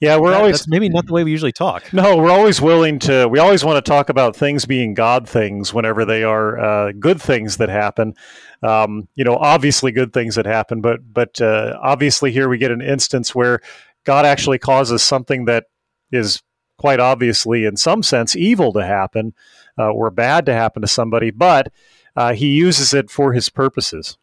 [0.00, 1.84] yeah, we're that, always maybe not the way we usually talk.
[1.92, 3.26] No, we're always willing to.
[3.26, 7.20] We always want to talk about things being God things whenever they are uh, good
[7.20, 8.14] things that happen.
[8.62, 12.70] Um, you know, obviously good things that happen, but but uh, obviously here we get
[12.70, 13.60] an instance where
[14.04, 15.64] God actually causes something that
[16.12, 16.42] is
[16.78, 19.34] quite obviously, in some sense, evil to happen
[19.78, 21.72] uh, or bad to happen to somebody, but
[22.14, 24.18] uh, he uses it for his purposes.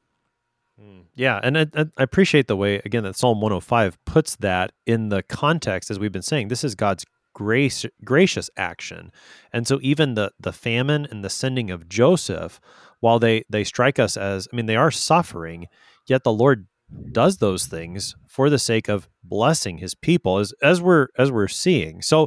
[1.15, 5.21] Yeah, and I, I, appreciate the way again that Psalm 105 puts that in the
[5.21, 6.47] context, as we've been saying.
[6.47, 9.11] This is God's grace, gracious action,
[9.51, 12.59] and so even the the famine and the sending of Joseph,
[12.99, 15.67] while they they strike us as, I mean, they are suffering,
[16.07, 16.67] yet the Lord
[17.11, 21.47] does those things for the sake of blessing his people as as we're as we're
[21.47, 22.01] seeing.
[22.01, 22.21] So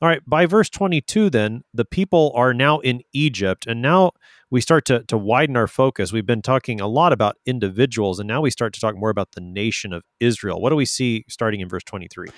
[0.00, 4.12] all right, by verse 22 then the people are now in Egypt and now
[4.52, 6.12] we start to to widen our focus.
[6.12, 9.32] We've been talking a lot about individuals and now we start to talk more about
[9.32, 10.60] the nation of Israel.
[10.60, 12.28] What do we see starting in verse 23?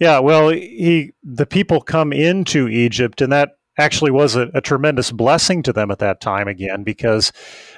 [0.00, 5.12] Yeah, well, he the people come into Egypt and that actually was a, a tremendous
[5.12, 7.32] blessing to them at that time again because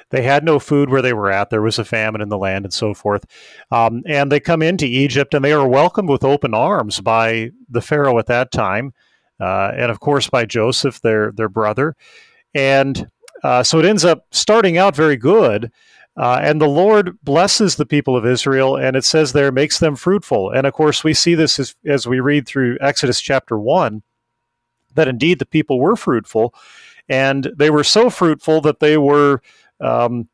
[0.09, 1.51] they had no food where they were at.
[1.51, 3.23] There was a famine in the land and so forth.
[3.71, 7.81] Um, and they come into Egypt and they are welcomed with open arms by the
[7.81, 8.93] Pharaoh at that time.
[9.39, 11.95] Uh, and of course by Joseph, their, their brother.
[12.55, 13.09] And
[13.45, 15.71] uh, so it ends up starting out very good.
[16.17, 19.95] Uh, and the Lord blesses the people of Israel, and it says there, makes them
[19.95, 20.49] fruitful.
[20.49, 24.01] And of course, we see this as, as we read through Exodus chapter 1
[24.95, 26.55] that indeed the people were fruitful.
[27.07, 29.43] And they were so fruitful that they were
[29.79, 30.27] um,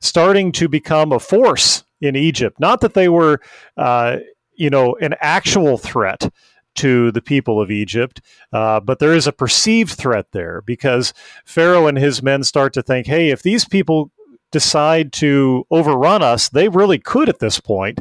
[0.00, 2.60] starting to become a force in Egypt.
[2.60, 3.40] Not that they were,
[3.78, 4.18] uh,
[4.52, 6.30] you know, an actual threat
[6.80, 8.20] to the people of Egypt,
[8.52, 11.12] uh, but there is a perceived threat there because
[11.44, 14.10] Pharaoh and his men start to think, hey, if these people
[14.50, 18.00] decide to overrun us, they really could at this point,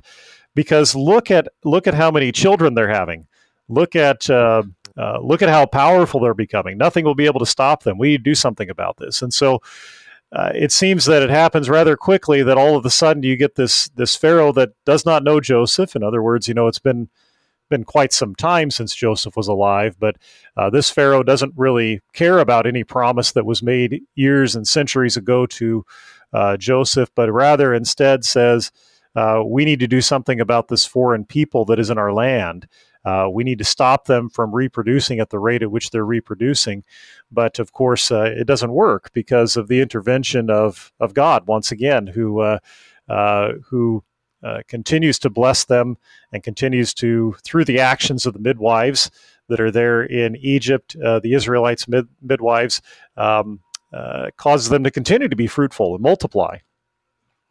[0.56, 3.28] because look at look at how many children they're having.
[3.68, 4.64] Look at uh,
[4.98, 6.78] uh, look at how powerful they're becoming.
[6.78, 7.98] Nothing will be able to stop them.
[7.98, 9.22] We need to do something about this.
[9.22, 9.62] And so
[10.32, 13.56] uh, it seems that it happens rather quickly that all of a sudden you get
[13.56, 15.96] this this pharaoh that does not know Joseph.
[15.96, 17.10] In other words, you know it's been
[17.70, 20.18] been quite some time since Joseph was alive, but
[20.58, 25.18] uh, this pharaoh doesn't really care about any promise that was made years and centuries
[25.18, 25.86] ago to
[26.34, 28.72] uh, Joseph, but rather instead says,
[29.16, 32.68] uh, "We need to do something about this foreign people that is in our land."
[33.06, 36.84] Uh, we need to stop them from reproducing at the rate at which they're reproducing.
[37.32, 41.72] But of course, uh, it doesn't work because of the intervention of, of God, once
[41.72, 42.60] again, who, uh,
[43.64, 44.04] who
[44.44, 45.98] uh, continues to bless them
[46.32, 49.12] and continues to, through the actions of the midwives
[49.48, 52.82] that are there in Egypt, uh, the Israelites' mid- midwives,
[53.18, 53.60] um,
[54.38, 56.58] causes them to continue to be fruitful and multiply.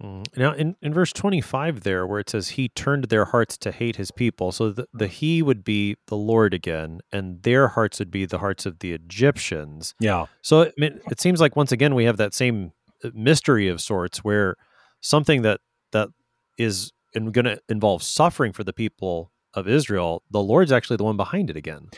[0.02, 0.26] Mm.
[0.36, 3.96] Now, in, in verse 25, there, where it says, He turned their hearts to hate
[3.96, 4.52] his people.
[4.52, 8.38] So the, the He would be the Lord again, and their hearts would be the
[8.38, 9.94] hearts of the Egyptians.
[9.98, 10.26] Yeah.
[10.40, 13.80] So I mean, it seems like once again we have that same uh, mystery of
[13.80, 14.54] sorts where
[15.00, 15.60] something that,
[15.90, 16.10] that
[16.58, 21.16] is going to involve suffering for the people of Israel, the Lord's actually the one
[21.16, 21.88] behind it again.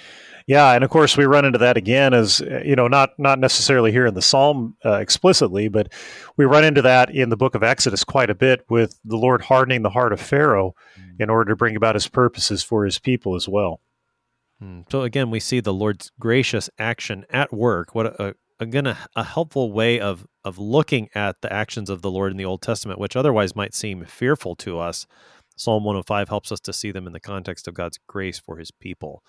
[0.47, 3.93] Yeah, and of course we run into that again as you know, not not necessarily
[3.93, 5.93] here in the Psalm uh, explicitly, but
[6.37, 9.43] we run into that in the book of Exodus quite a bit with the Lord
[9.43, 11.21] hardening the heart of Pharaoh mm.
[11.21, 13.81] in order to bring about his purposes for his people as well.
[14.63, 14.91] Mm.
[14.91, 17.95] So again, we see the Lord's gracious action at work.
[17.95, 22.11] What a, again a, a helpful way of of looking at the actions of the
[22.11, 25.07] Lord in the Old Testament, which otherwise might seem fearful to us.
[25.57, 28.71] Psalm 105 helps us to see them in the context of God's grace for his
[28.71, 29.23] people.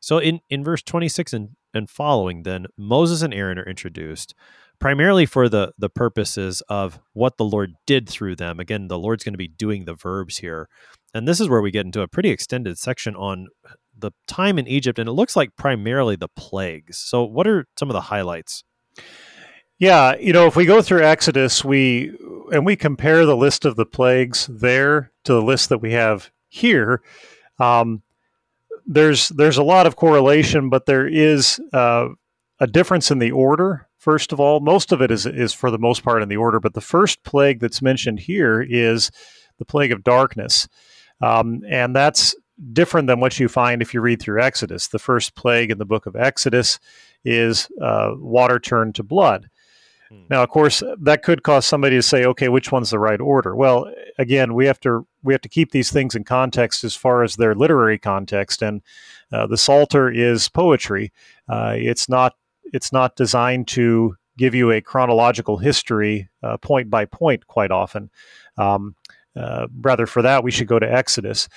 [0.00, 4.34] So in, in verse 26 and, and following, then Moses and Aaron are introduced
[4.78, 8.60] primarily for the, the purposes of what the Lord did through them.
[8.60, 10.68] Again, the Lord's going to be doing the verbs here.
[11.14, 13.48] And this is where we get into a pretty extended section on
[13.96, 14.98] the time in Egypt.
[14.98, 16.98] And it looks like primarily the plagues.
[16.98, 18.62] So, what are some of the highlights?
[19.78, 22.12] Yeah, you know, if we go through Exodus, we
[22.52, 26.30] and we compare the list of the plagues there to the list that we have
[26.48, 27.02] here.
[27.58, 28.02] Um,
[28.86, 32.08] there's there's a lot of correlation, but there is uh,
[32.58, 33.86] a difference in the order.
[33.98, 36.58] First of all, most of it is is for the most part in the order,
[36.58, 39.10] but the first plague that's mentioned here is
[39.58, 40.66] the plague of darkness,
[41.20, 42.34] um, and that's
[42.72, 44.88] different than what you find if you read through Exodus.
[44.88, 46.80] The first plague in the book of Exodus
[47.24, 49.48] is uh, water turned to blood.
[50.08, 50.22] Hmm.
[50.30, 53.54] Now, of course, that could cause somebody to say, "Okay, which one's the right order?"
[53.54, 57.22] Well, again, we have to we have to keep these things in context as far
[57.22, 58.62] as their literary context.
[58.62, 58.82] And
[59.32, 61.12] uh, the Psalter is poetry.
[61.48, 62.34] Uh, it's not
[62.72, 67.46] it's not designed to give you a chronological history uh, point by point.
[67.46, 68.10] Quite often,
[68.56, 68.94] um,
[69.36, 71.48] uh, rather for that we should go to Exodus.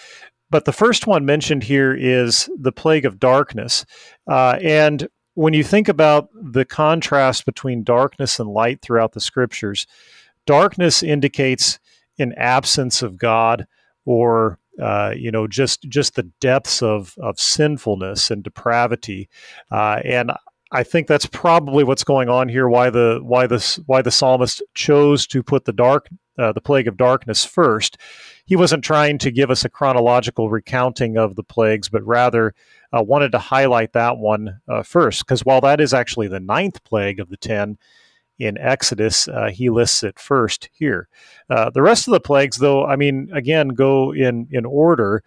[0.49, 3.85] But the first one mentioned here is the plague of darkness,
[4.27, 9.87] uh, and when you think about the contrast between darkness and light throughout the scriptures,
[10.45, 11.79] darkness indicates
[12.19, 13.67] an absence of God
[14.05, 19.29] or uh, you know just just the depths of of sinfulness and depravity
[19.69, 20.31] uh, and
[20.71, 22.69] I think that's probably what's going on here.
[22.69, 26.07] Why the why this why the psalmist chose to put the dark
[26.41, 27.97] uh, the plague of darkness first.
[28.45, 32.53] He wasn't trying to give us a chronological recounting of the plagues, but rather
[32.91, 36.83] uh, wanted to highlight that one uh, first, because while that is actually the ninth
[36.83, 37.77] plague of the ten
[38.39, 41.07] in Exodus, uh, he lists it first here.
[41.49, 45.23] Uh, the rest of the plagues, though, I mean, again, go in in order.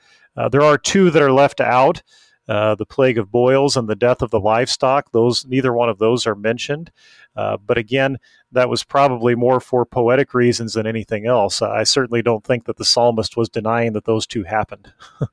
[0.51, 2.03] There are two that are left out.
[2.47, 5.13] Uh, the plague of boils and the death of the livestock.
[5.13, 6.91] Those neither one of those are mentioned.
[7.37, 8.19] Uh, but again,
[8.53, 11.61] that was probably more for poetic reasons than anything else.
[11.63, 14.93] I certainly don't think that the psalmist was denying that those two happened.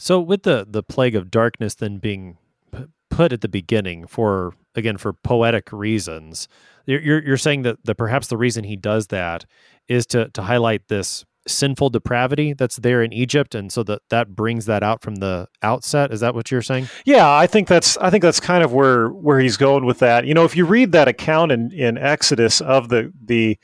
[0.00, 2.38] So with the the plague of darkness then being
[2.72, 6.48] p- put at the beginning for again for poetic reasons,
[6.86, 9.44] you're you're, you're saying that the perhaps the reason he does that
[9.88, 14.34] is to to highlight this sinful depravity that's there in Egypt, and so that that
[14.36, 16.12] brings that out from the outset.
[16.12, 16.88] Is that what you're saying?
[17.04, 20.26] Yeah, I think that's I think that's kind of where where he's going with that.
[20.26, 23.58] You know, if you read that account in in Exodus of the the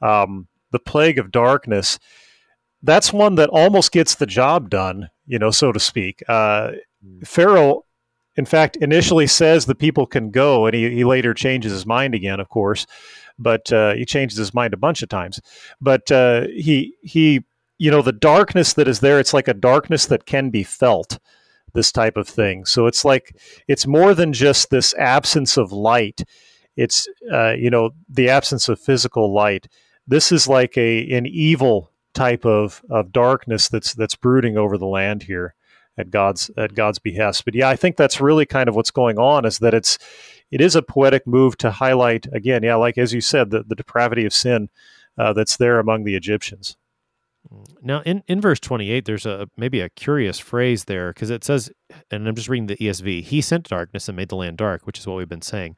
[0.00, 1.98] um, the plague of darkness,
[2.82, 6.24] that's one that almost gets the job done you know, so to speak.
[6.26, 6.72] Uh,
[7.04, 7.20] hmm.
[7.20, 7.84] Pharaoh,
[8.38, 12.14] in fact, initially says the people can go, and he, he later changes his mind
[12.14, 12.86] again, of course.
[13.36, 15.40] But uh, he changes his mind a bunch of times.
[15.80, 17.44] But uh, he he,
[17.78, 21.18] you know, the darkness that is there, it's like a darkness that can be felt.
[21.74, 22.64] This type of thing.
[22.64, 23.36] So it's like
[23.68, 26.22] it's more than just this absence of light.
[26.76, 29.68] It's uh, you know the absence of physical light.
[30.06, 34.86] This is like a an evil type of, of darkness that's that's brooding over the
[34.86, 35.54] land here
[35.98, 37.44] at God's at God's behest.
[37.44, 39.98] But yeah, I think that's really kind of what's going on is that it's
[40.50, 43.74] it is a poetic move to highlight again, yeah, like as you said, the, the
[43.74, 44.70] depravity of sin
[45.18, 46.76] uh, that's there among the Egyptians.
[47.82, 51.70] Now, in, in verse 28, there's a maybe a curious phrase there because it says,
[52.10, 54.98] and I'm just reading the ESV, He sent darkness and made the land dark, which
[54.98, 55.76] is what we've been saying.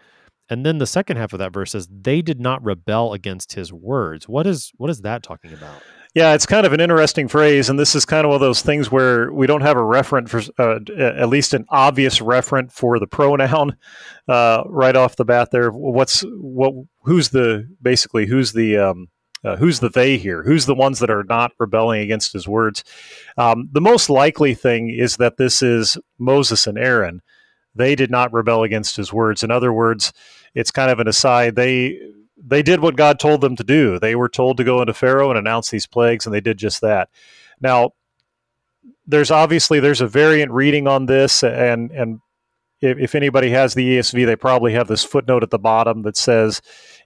[0.49, 3.73] And then the second half of that verse says, They did not rebel against His
[3.73, 4.29] words.
[4.29, 5.83] What is what is that talking about?
[6.13, 8.63] Yeah, it's kind of an interesting phrase, and this is kind of one of those
[8.63, 12.99] things where we don't have a referent for uh, at least an obvious referent for
[12.99, 13.77] the pronoun
[14.27, 15.53] uh, right off the bat.
[15.53, 16.75] There, what's what?
[17.05, 19.09] Who's the basically who's the um,
[19.45, 20.43] uh, who's the they here?
[20.43, 22.83] Who's the ones that are not rebelling against his words?
[23.39, 27.23] Um, the most likely thing is that this is Moses and Aaron.
[27.77, 29.45] They did not rebel against his words.
[29.45, 30.13] In other words,
[30.57, 31.55] it's kind of an aside.
[31.55, 32.01] They
[32.43, 33.99] they did what God told them to do.
[33.99, 36.81] They were told to go into Pharaoh and announce these plagues, and they did just
[36.81, 37.09] that.
[37.61, 37.93] Now,
[39.07, 42.21] there's obviously there's a variant reading on this, and and
[42.81, 46.17] if, if anybody has the ESV, they probably have this footnote at the bottom that
[46.17, 46.63] says,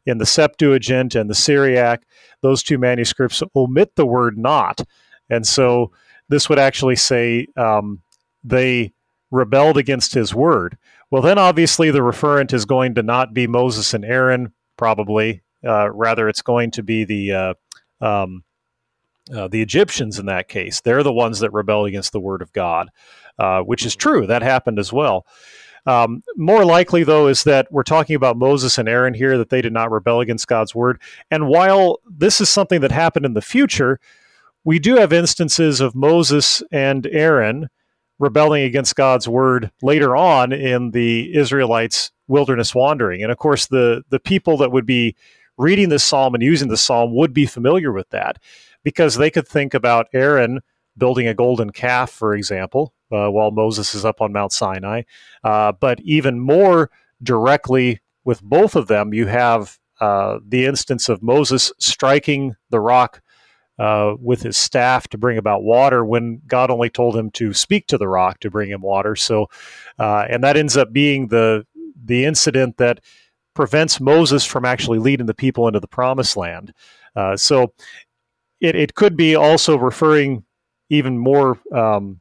[0.07, 2.05] in the Septuagint and the Syriac,
[2.43, 4.83] those two manuscripts omit the word "not,"
[5.29, 5.93] and so
[6.29, 8.03] this would actually say um,
[8.43, 8.93] they
[9.31, 10.79] rebelled against his word.
[11.11, 15.43] Well, then obviously the referent is going to not be Moses and Aaron, probably.
[15.67, 17.55] Uh, rather, it's going to be the uh,
[18.01, 18.45] um,
[19.35, 20.81] uh, the Egyptians in that case.
[20.81, 22.91] They're the ones that rebel against the word of God,
[23.39, 24.27] uh, which is true.
[24.27, 25.27] That happened as well.
[25.87, 29.61] Um, more likely, though, is that we're talking about Moses and Aaron here, that they
[29.61, 31.01] did not rebel against God's word.
[31.31, 34.01] And while this is something that happened in the future,
[34.65, 37.69] we do have instances of Moses and Aaron
[38.19, 43.23] rebelling against God's word later on in the Israelites' wilderness wandering.
[43.23, 45.15] And of course, the, the people that would be
[45.57, 48.39] reading this psalm and using the psalm would be familiar with that
[48.83, 50.61] because they could think about Aaron
[50.97, 55.03] building a golden calf, for example, uh, while Moses is up on Mount Sinai.
[55.43, 56.91] Uh, but even more
[57.23, 63.23] directly with both of them, you have uh, the instance of Moses striking the rock
[63.79, 67.87] uh, with his staff to bring about water when God only told him to speak
[67.89, 69.17] to the rock to bring him water.
[69.17, 69.49] So,
[69.99, 73.01] uh, and that ends up being the the incident that
[73.55, 76.73] prevents Moses from actually leading the people into the promised land.
[77.15, 77.73] Uh, so,
[78.61, 80.45] it, it could be also referring
[80.91, 82.21] even more um,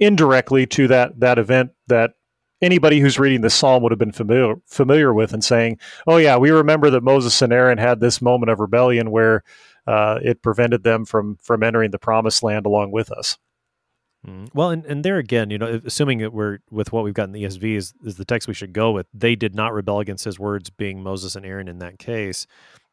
[0.00, 2.14] indirectly to that that event that
[2.60, 6.36] anybody who's reading the psalm would have been familiar familiar with and saying, "Oh yeah,
[6.36, 9.44] we remember that Moses and Aaron had this moment of rebellion where
[9.86, 13.38] uh, it prevented them from from entering the promised land along with us."
[14.24, 14.48] Mm.
[14.54, 17.32] Well, and, and there again, you know, assuming that we're with what we've got in
[17.32, 19.06] the ESV is, is the text we should go with.
[19.12, 22.46] They did not rebel against his words, being Moses and Aaron in that case.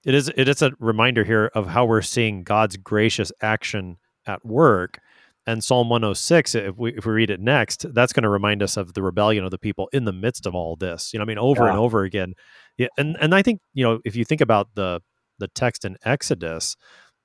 [0.06, 4.46] It is it is a reminder here of how we're seeing God's gracious action at
[4.46, 5.00] work
[5.46, 8.78] and Psalm 106, if we if we read it next, that's going to remind us
[8.78, 11.14] of the rebellion of the people in the midst of all this.
[11.14, 11.72] You know, I mean, over yeah.
[11.72, 12.34] and over again.
[12.78, 15.02] Yeah, and and I think you know if you think about the
[15.40, 16.78] the text in Exodus,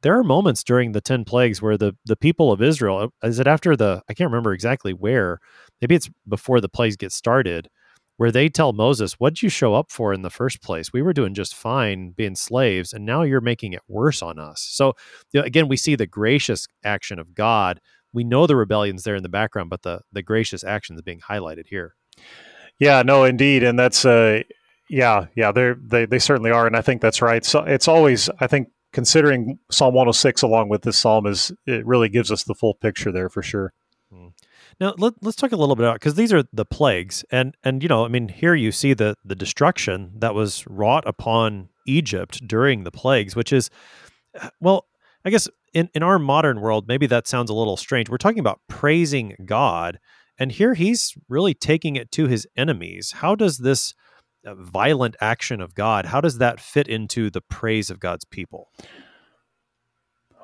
[0.03, 3.47] there are moments during the ten plagues where the the people of Israel is it
[3.47, 5.39] after the I can't remember exactly where,
[5.81, 7.69] maybe it's before the plagues get started,
[8.17, 10.93] where they tell Moses, "What'd you show up for in the first place?
[10.93, 14.61] We were doing just fine being slaves, and now you're making it worse on us."
[14.61, 14.95] So
[15.33, 17.81] you know, again, we see the gracious action of God
[18.13, 21.67] we know the rebellion's there in the background, but the the gracious actions being highlighted
[21.67, 21.95] here.
[22.79, 24.43] Yeah, no, indeed, and that's uh,
[24.89, 27.45] yeah, yeah, they they they certainly are, and I think that's right.
[27.45, 32.09] So it's always, I think, considering Psalm 106 along with this psalm is it really
[32.09, 33.73] gives us the full picture there for sure.
[34.13, 34.29] Hmm.
[34.81, 37.83] Now let, us talk a little bit about because these are the plagues, and and
[37.83, 42.47] you know, I mean, here you see the the destruction that was wrought upon Egypt
[42.47, 43.71] during the plagues, which is,
[44.61, 44.87] well,
[45.25, 48.09] I guess in, in our modern world, maybe that sounds a little strange.
[48.09, 49.99] We're talking about praising God,
[50.39, 53.15] and here he's really taking it to his enemies.
[53.17, 54.08] How does this uh,
[54.45, 58.69] violent action of God, how does that fit into the praise of God's people?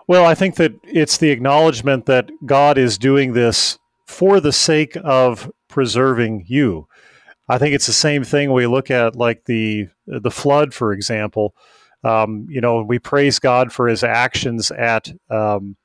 [0.06, 4.96] Well, I think that it's the acknowledgement that God is doing this for the sake
[5.02, 6.86] of preserving you.
[7.48, 11.54] I think it's the same thing we look at like the the flood, for example.
[12.02, 15.76] Um, you know, we praise God for His actions at, um,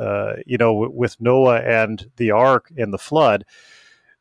[0.00, 3.44] uh, you know, w- with Noah and the ark and the flood.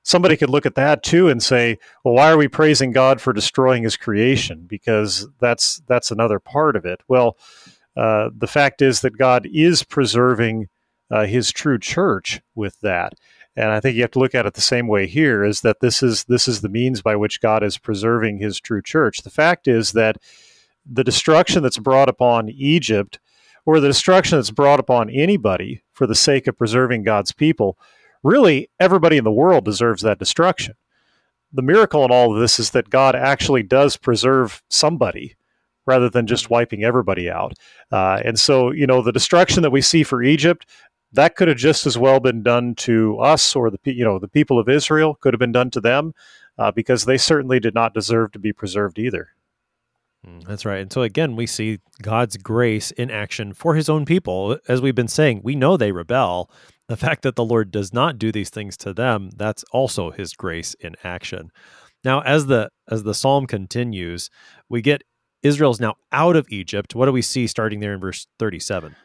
[0.10, 3.32] Somebody could look at that too and say, "Well, why are we praising God for
[3.32, 7.02] destroying His creation?" Because that's that's another part of it.
[7.08, 7.38] Well,
[7.96, 10.68] uh, the fact is that God is preserving
[11.12, 13.14] uh, His true church with that,
[13.56, 15.80] and I think you have to look at it the same way here: is that
[15.80, 19.22] this is this is the means by which God is preserving His true church.
[19.22, 20.18] The fact is that
[20.92, 23.20] the destruction that's brought upon Egypt
[23.64, 27.78] or the destruction that's brought upon anybody for the sake of preserving God's people,
[28.24, 30.76] really everybody in the world deserves that destruction.
[31.52, 35.36] The miracle in all of this is that God actually does preserve somebody
[35.86, 37.54] rather than just wiping everybody out.
[37.92, 40.68] Uh, and so, you know, the destruction that we see for Egypt,
[41.12, 44.28] that could have just as well been done to us or the you know the
[44.28, 46.14] people of Israel could have been done to them
[46.60, 49.30] uh, because they certainly did not deserve to be preserved either.
[50.28, 50.82] Mm, that's right.
[50.82, 54.58] And so again, we see God's grace in action for his own people.
[54.68, 56.52] As we've been saying, we know they rebel.
[56.90, 60.34] The fact that the Lord does not do these things to them, that's also his
[60.34, 61.52] grace in action.
[62.04, 64.32] Now, as the as the psalm continues,
[64.70, 65.04] we get
[65.44, 66.96] Israel's now out of Egypt.
[66.96, 68.96] What do we see starting there in verse 37?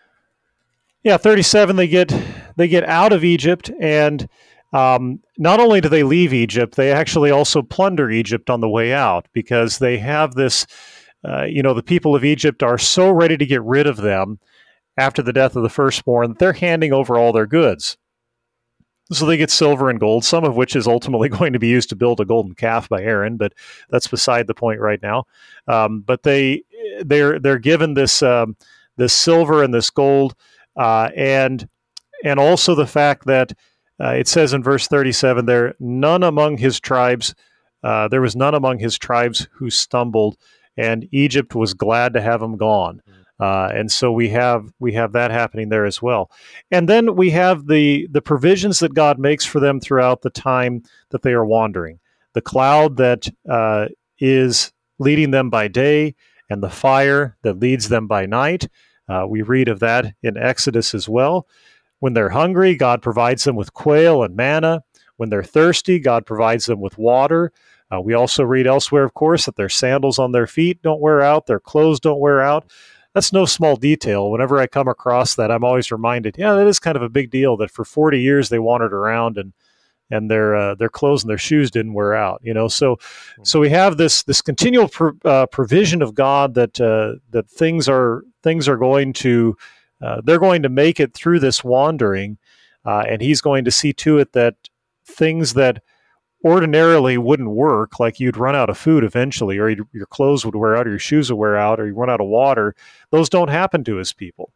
[1.02, 2.12] Yeah, 37 they get
[2.56, 4.26] they get out of Egypt and
[4.72, 8.94] um, not only do they leave Egypt, they actually also plunder Egypt on the way
[8.94, 10.66] out because they have this
[11.26, 14.38] uh, you know, the people of Egypt are so ready to get rid of them
[14.96, 17.96] after the death of the firstborn they're handing over all their goods.
[19.12, 21.90] So they get silver and gold, some of which is ultimately going to be used
[21.90, 23.52] to build a golden calf by Aaron, but
[23.90, 25.24] that's beside the point right now.
[25.68, 26.62] Um, but they
[27.04, 28.56] they're they're given this um,
[28.96, 30.34] this silver and this gold,
[30.76, 31.68] uh, and
[32.24, 33.52] and also the fact that
[34.00, 37.34] uh, it says in verse 37 there, none among his tribes,
[37.82, 40.36] uh, there was none among his tribes who stumbled,
[40.76, 43.02] and Egypt was glad to have him gone.
[43.40, 46.30] Uh, and so we have we have that happening there as well,
[46.70, 50.82] and then we have the the provisions that God makes for them throughout the time
[51.10, 51.98] that they are wandering.
[52.34, 56.14] The cloud that uh, is leading them by day,
[56.48, 58.68] and the fire that leads them by night.
[59.08, 61.46] Uh, we read of that in Exodus as well.
[61.98, 64.82] When they're hungry, God provides them with quail and manna.
[65.16, 67.52] When they're thirsty, God provides them with water.
[67.92, 71.20] Uh, we also read elsewhere, of course, that their sandals on their feet don't wear
[71.20, 72.70] out, their clothes don't wear out.
[73.14, 74.30] That's no small detail.
[74.30, 77.30] Whenever I come across that, I'm always reminded, yeah, that is kind of a big
[77.30, 79.52] deal that for 40 years they wandered around and
[80.10, 82.40] and their uh, their clothes and their shoes didn't wear out.
[82.42, 82.98] You know, so
[83.36, 83.44] hmm.
[83.44, 84.90] so we have this this continual
[85.24, 89.56] uh, provision of God that uh, that things are things are going to
[90.02, 92.38] uh, they're going to make it through this wandering,
[92.84, 94.56] uh, and he's going to see to it that
[95.06, 95.82] things that
[96.44, 100.76] ordinarily wouldn't work, like you'd run out of food eventually, or your clothes would wear
[100.76, 102.74] out, or your shoes would wear out, or you run out of water,
[103.10, 104.52] those don't happen to his people.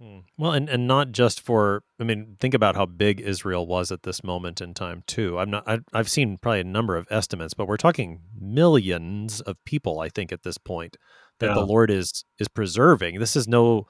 [0.00, 0.18] Hmm.
[0.36, 4.02] Well, and, and not just for, I mean, think about how big Israel was at
[4.02, 5.38] this moment in time, too.
[5.38, 9.56] I'm not, I, I've seen probably a number of estimates, but we're talking millions of
[9.64, 10.98] people, I think, at this point
[11.38, 11.54] that yeah.
[11.54, 13.20] the Lord is is preserving.
[13.20, 13.86] This is no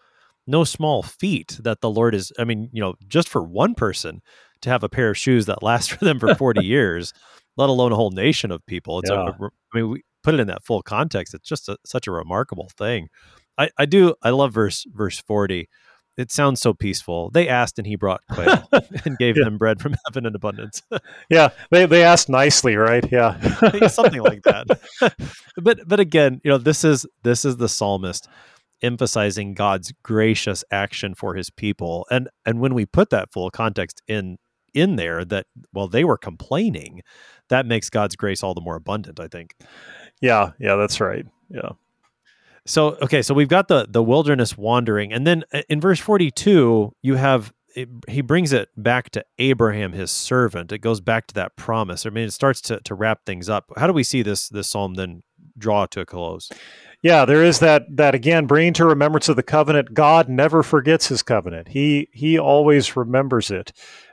[0.47, 2.33] no small feat that the Lord is.
[2.39, 4.23] I mean, you know, just for one person
[4.63, 7.13] to have a pair of shoes that last for them for 40 years,
[7.57, 9.01] let alone a whole nation of people.
[9.01, 9.29] It's yeah.
[9.29, 11.35] a, I mean, we put it in that full context.
[11.35, 13.09] It's just a, such a remarkable thing.
[13.59, 14.15] I, I do.
[14.23, 15.69] I love verse verse 40.
[16.19, 17.31] It sounds so peaceful.
[17.31, 18.67] They asked, and he brought quail
[19.05, 19.45] and gave yeah.
[19.45, 20.81] them bread from heaven in abundance.
[21.29, 23.05] yeah, they, they asked nicely, right?
[23.13, 23.39] Yeah,
[23.89, 24.81] something like that.
[25.57, 28.29] but but again, you know, this is this is the psalmist
[28.83, 32.07] emphasizing God's gracious action for his people.
[32.11, 34.39] And and when we put that full context in
[34.77, 37.03] in there that well they were complaining,
[37.49, 39.55] that makes God's grace all the more abundant, I think.
[40.21, 41.27] Yeah, yeah, that's right.
[41.49, 41.71] Yeah.
[42.67, 46.93] So okay, so we've got the the wilderness wandering and then uh, in verse 42
[47.03, 50.73] you have it, he brings it back to Abraham, his servant.
[50.73, 52.07] It goes back to that promise.
[52.07, 53.71] I mean, it starts to, to wrap things up.
[53.77, 55.23] How do we see this this psalm then
[55.59, 56.51] draw to a close?
[57.03, 59.95] yeah, there is that that again bringing to remembrance of the covenant.
[59.95, 61.69] God never forgets His covenant.
[61.69, 63.73] He He always remembers it.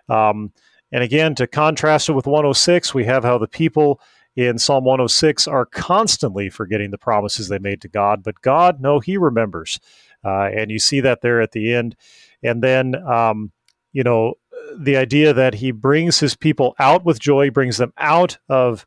[0.10, 0.52] Um,
[0.92, 4.00] and again, to contrast it with 106, we have how the people
[4.36, 9.00] in Psalm 106 are constantly forgetting the promises they made to God, but God, no,
[9.00, 9.80] He remembers,
[10.24, 11.96] uh, and you see that there at the end.
[12.42, 13.52] And then, um,
[13.92, 14.36] you know,
[14.78, 18.86] the idea that He brings His people out with joy, brings them out of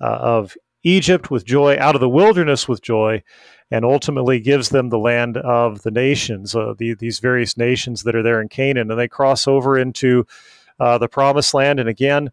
[0.00, 3.22] uh, of Egypt with joy, out of the wilderness with joy,
[3.70, 8.14] and ultimately gives them the land of the nations, uh, the, these various nations that
[8.14, 8.90] are there in Canaan.
[8.90, 10.26] And they cross over into
[10.78, 11.80] uh, the promised land.
[11.80, 12.30] And again,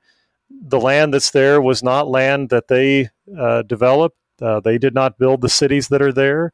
[0.50, 4.18] the land that's there was not land that they uh, developed.
[4.42, 6.52] Uh, they did not build the cities that are there.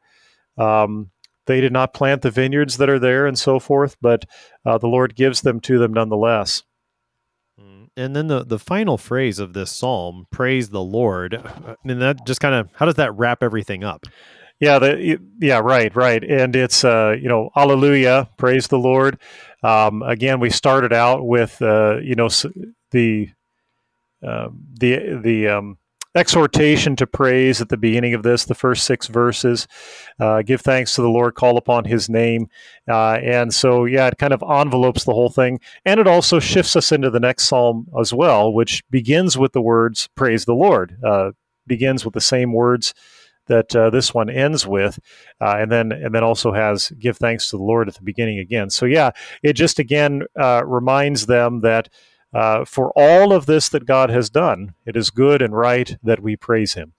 [0.56, 1.10] Um,
[1.46, 4.24] they did not plant the vineyards that are there and so forth, but
[4.64, 6.62] uh, the Lord gives them to them nonetheless
[7.96, 12.26] and then the the final phrase of this psalm, "Praise the Lord," I mean that
[12.26, 14.06] just kind of how does that wrap everything up?
[14.60, 19.18] Yeah, the, yeah, right, right, and it's uh, you know, Alleluia, praise the Lord.
[19.62, 22.28] Um, again, we started out with uh, you know
[22.90, 23.30] the
[24.26, 24.48] uh,
[24.78, 25.78] the the um,
[26.14, 29.66] exhortation to praise at the beginning of this, the first six verses.
[30.18, 32.48] Uh, give thanks to the Lord, call upon his name.
[32.88, 35.60] Uh, and so, yeah, it kind of envelopes the whole thing.
[35.84, 39.62] And it also shifts us into the next psalm as well, which begins with the
[39.62, 41.30] words, Praise the Lord, uh,
[41.66, 42.92] begins with the same words.
[43.50, 44.98] That uh, this one ends with,
[45.40, 48.38] uh, and then and then also has give thanks to the Lord at the beginning
[48.38, 48.70] again.
[48.70, 49.10] So yeah,
[49.42, 51.88] it just again uh, reminds them that
[52.32, 56.20] uh, for all of this that God has done, it is good and right that
[56.20, 56.92] we praise Him.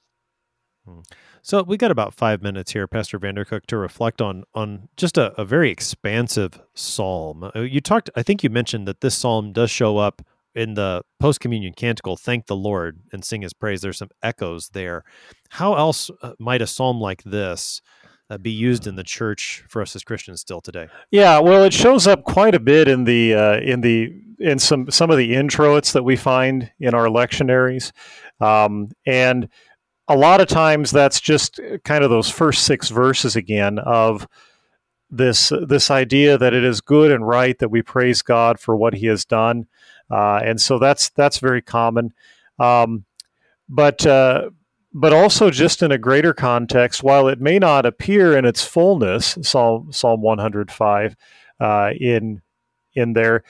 [0.85, 0.99] Hmm.
[1.41, 5.33] So we got about five minutes here, Pastor Vandercook, to reflect on on just a,
[5.39, 7.49] a very expansive psalm.
[7.55, 10.21] Uh, you talked, I think you mentioned that this psalm does show up
[10.55, 13.81] in the post communion canticle, "Thank the Lord" and sing His praise.
[13.81, 15.03] There's some echoes there.
[15.49, 17.81] How else uh, might a psalm like this?
[18.31, 20.87] uh, be used in the church for us as Christians still today?
[21.11, 24.89] Yeah, well, it shows up quite a bit in the uh, in the in some
[24.89, 27.91] some of the introits that we find in our lectionaries,
[28.39, 29.49] um, and
[30.07, 34.25] a lot of times that's just kind of those first six verses again of
[35.09, 38.93] this this idea that it is good and right that we praise God for what
[38.93, 39.67] He has done,
[40.11, 42.13] uh, and so that's that's very common.
[42.59, 43.05] Um,
[43.69, 44.49] but uh,
[44.93, 49.37] but also just in a greater context, while it may not appear in its fullness,
[49.41, 51.15] Psalm Psalm 105,
[51.59, 52.41] uh, in
[52.93, 53.43] in there,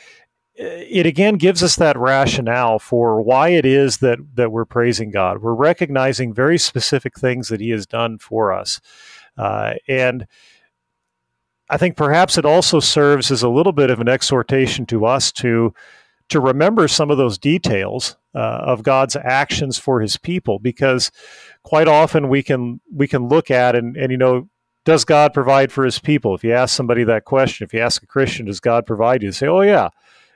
[0.56, 5.42] it again gives us that rationale for why it is that that we're praising God.
[5.42, 8.80] We're recognizing very specific things that He has done for us,
[9.38, 10.28] uh, and
[11.72, 15.32] I think perhaps it also serves as a little bit of an exhortation to us
[15.34, 15.74] to
[16.32, 21.12] to remember some of those details uh, of God's actions for His people, because
[21.64, 24.50] quite often we can we can look at and and you know
[24.84, 26.34] does God provide for His people?
[26.34, 29.30] If you ask somebody that question, if you ask a Christian, does God provide you?
[29.30, 29.90] They say, oh yeah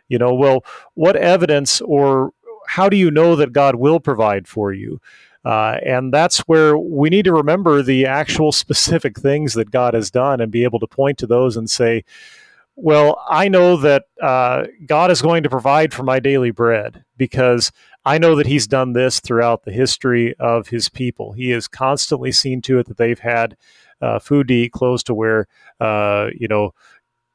[0.08, 2.32] you know, well, what evidence or
[2.68, 5.00] how do you know that God will provide for you?
[5.44, 10.10] Uh, and that's where we need to remember the actual specific things that God has
[10.10, 12.04] done and be able to point to those and say,
[12.76, 17.72] well, I know that uh, God is going to provide for my daily bread because
[18.04, 21.32] I know that He's done this throughout the history of His people.
[21.34, 23.56] He has constantly seen to it that they've had
[24.02, 25.48] uh, food to eat, clothes to wear,
[25.80, 26.74] uh, you know,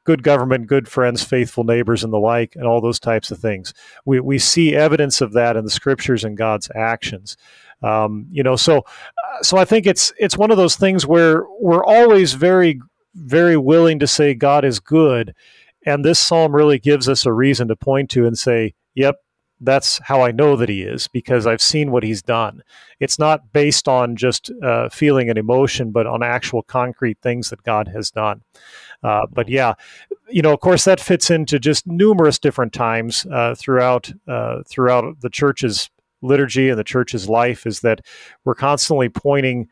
[0.03, 3.73] good government, good friends, faithful neighbors, and the like, and all those types of things.
[4.05, 7.35] We, we see evidence of that in the scriptures and God's actions.
[7.83, 11.45] Um, you know, so uh, so I think it's it's one of those things where
[11.59, 12.79] we're always very
[13.15, 15.33] very willing to say God is good,
[15.85, 19.17] and this psalm really gives us a reason to point to and say, "Yep,
[19.61, 22.63] that's how I know that he is because I've seen what he's done.
[22.99, 27.63] It's not based on just uh, feeling and emotion, but on actual concrete things that
[27.63, 28.41] God has done.
[29.03, 29.75] Uh, but yeah,
[30.29, 35.21] you know, of course, that fits into just numerous different times uh, throughout uh, throughout
[35.21, 35.89] the church's
[36.23, 37.67] liturgy and the church's life.
[37.67, 38.01] Is that
[38.43, 39.67] we're constantly pointing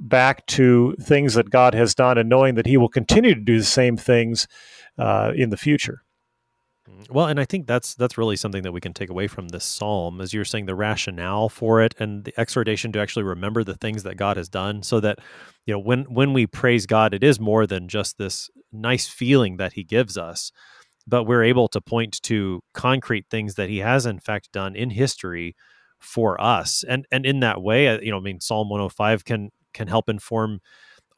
[0.00, 3.58] back to things that God has done and knowing that He will continue to do
[3.58, 4.46] the same things
[4.98, 6.02] uh, in the future.
[7.10, 9.64] Well, and I think that's that's really something that we can take away from this
[9.64, 13.76] psalm, as you're saying, the rationale for it and the exhortation to actually remember the
[13.76, 15.18] things that God has done, so that
[15.66, 19.58] you know when when we praise God, it is more than just this nice feeling
[19.58, 20.50] that He gives us,
[21.06, 24.90] but we're able to point to concrete things that He has in fact done in
[24.90, 25.54] history
[25.98, 29.50] for us, and and in that way, uh, you know, I mean, Psalm 105 can
[29.72, 30.60] can help inform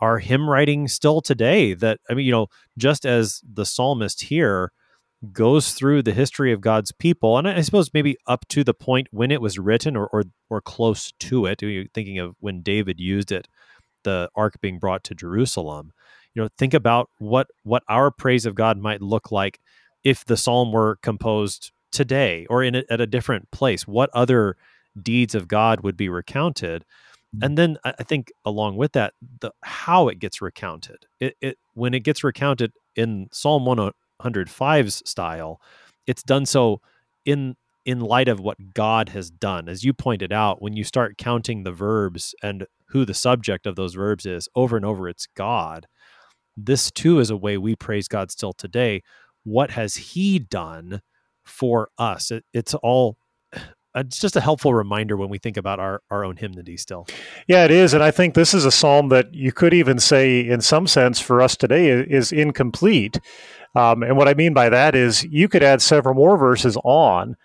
[0.00, 1.74] our hymn writing still today.
[1.74, 2.46] That I mean, you know,
[2.78, 4.72] just as the psalmist here
[5.32, 9.08] goes through the history of God's people, and I suppose maybe up to the point
[9.10, 11.62] when it was written, or or, or close to it.
[11.62, 13.48] You're thinking of when David used it,
[14.04, 15.92] the ark being brought to Jerusalem.
[16.34, 19.60] You know, think about what what our praise of God might look like
[20.04, 23.86] if the psalm were composed today or in a, at a different place.
[23.86, 24.56] What other
[25.00, 26.84] deeds of God would be recounted?
[27.42, 31.06] And then I think along with that, the how it gets recounted.
[31.20, 35.60] It, it when it gets recounted in Psalm 1 105's style,
[36.06, 36.80] it's done so
[37.24, 37.56] in
[37.86, 39.68] in light of what God has done.
[39.68, 43.76] As you pointed out, when you start counting the verbs and who the subject of
[43.76, 45.86] those verbs is over and over, it's God.
[46.56, 49.02] This too is a way we praise God still today.
[49.44, 51.00] What has He done
[51.44, 52.30] for us?
[52.30, 53.16] It, it's all
[53.94, 57.06] it's just a helpful reminder when we think about our, our own hymnody still.
[57.48, 57.92] Yeah, it is.
[57.94, 61.20] And I think this is a psalm that you could even say, in some sense,
[61.20, 63.18] for us today is incomplete.
[63.74, 67.36] Um, and what I mean by that is you could add several more verses on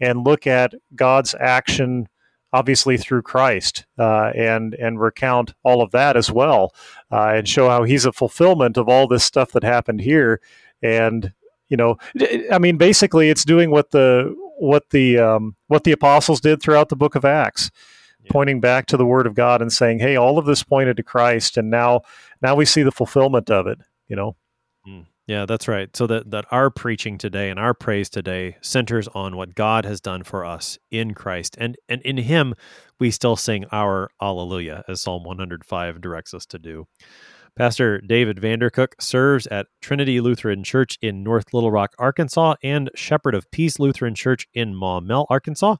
[0.00, 2.08] and look at God's action,
[2.52, 6.74] obviously through Christ, uh, and and recount all of that as well,
[7.10, 10.40] uh, and show how He's a fulfillment of all this stuff that happened here.
[10.82, 11.32] And
[11.68, 11.98] you know,
[12.50, 16.88] I mean, basically, it's doing what the what the um, what the apostles did throughout
[16.88, 17.70] the Book of Acts.
[18.22, 18.32] Yeah.
[18.32, 21.02] Pointing back to the Word of God and saying, "Hey, all of this pointed to
[21.02, 22.02] Christ, and now,
[22.42, 24.36] now we see the fulfillment of it." You know,
[24.86, 25.06] mm.
[25.30, 25.94] Yeah, that's right.
[25.96, 30.00] So that, that our preaching today and our praise today centers on what God has
[30.00, 31.54] done for us in Christ.
[31.60, 32.54] And and in him
[32.98, 36.88] we still sing our Alleluia, as Psalm 105 directs us to do.
[37.56, 43.34] Pastor David Vandercook serves at Trinity Lutheran Church in North Little Rock, Arkansas, and Shepherd
[43.34, 45.76] of Peace Lutheran Church in Maumelle, Arkansas,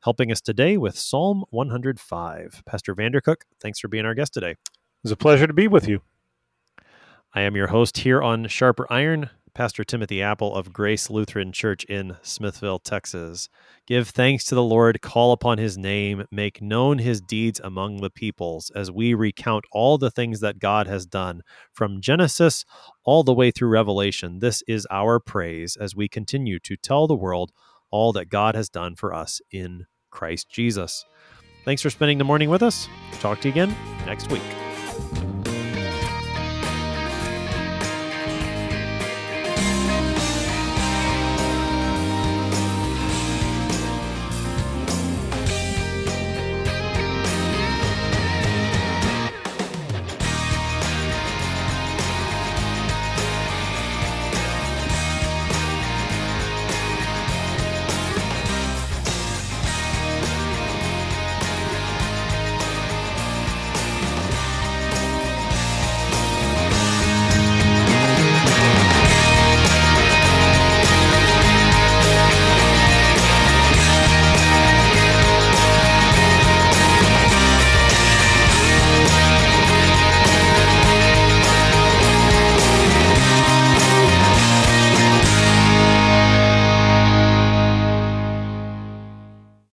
[0.00, 2.62] helping us today with Psalm 105.
[2.66, 4.50] Pastor Vandercook, thanks for being our guest today.
[4.50, 4.58] It
[5.02, 6.02] was a pleasure to be with you.
[7.34, 11.82] I am your host here on Sharper Iron, Pastor Timothy Appel of Grace Lutheran Church
[11.84, 13.48] in Smithville, Texas.
[13.86, 18.10] Give thanks to the Lord, call upon his name, make known his deeds among the
[18.10, 21.40] peoples, as we recount all the things that God has done
[21.72, 22.66] from Genesis
[23.02, 24.40] all the way through Revelation.
[24.40, 27.50] This is our praise as we continue to tell the world
[27.90, 31.02] all that God has done for us in Christ Jesus.
[31.64, 32.88] Thanks for spending the morning with us.
[33.20, 34.42] Talk to you again next week.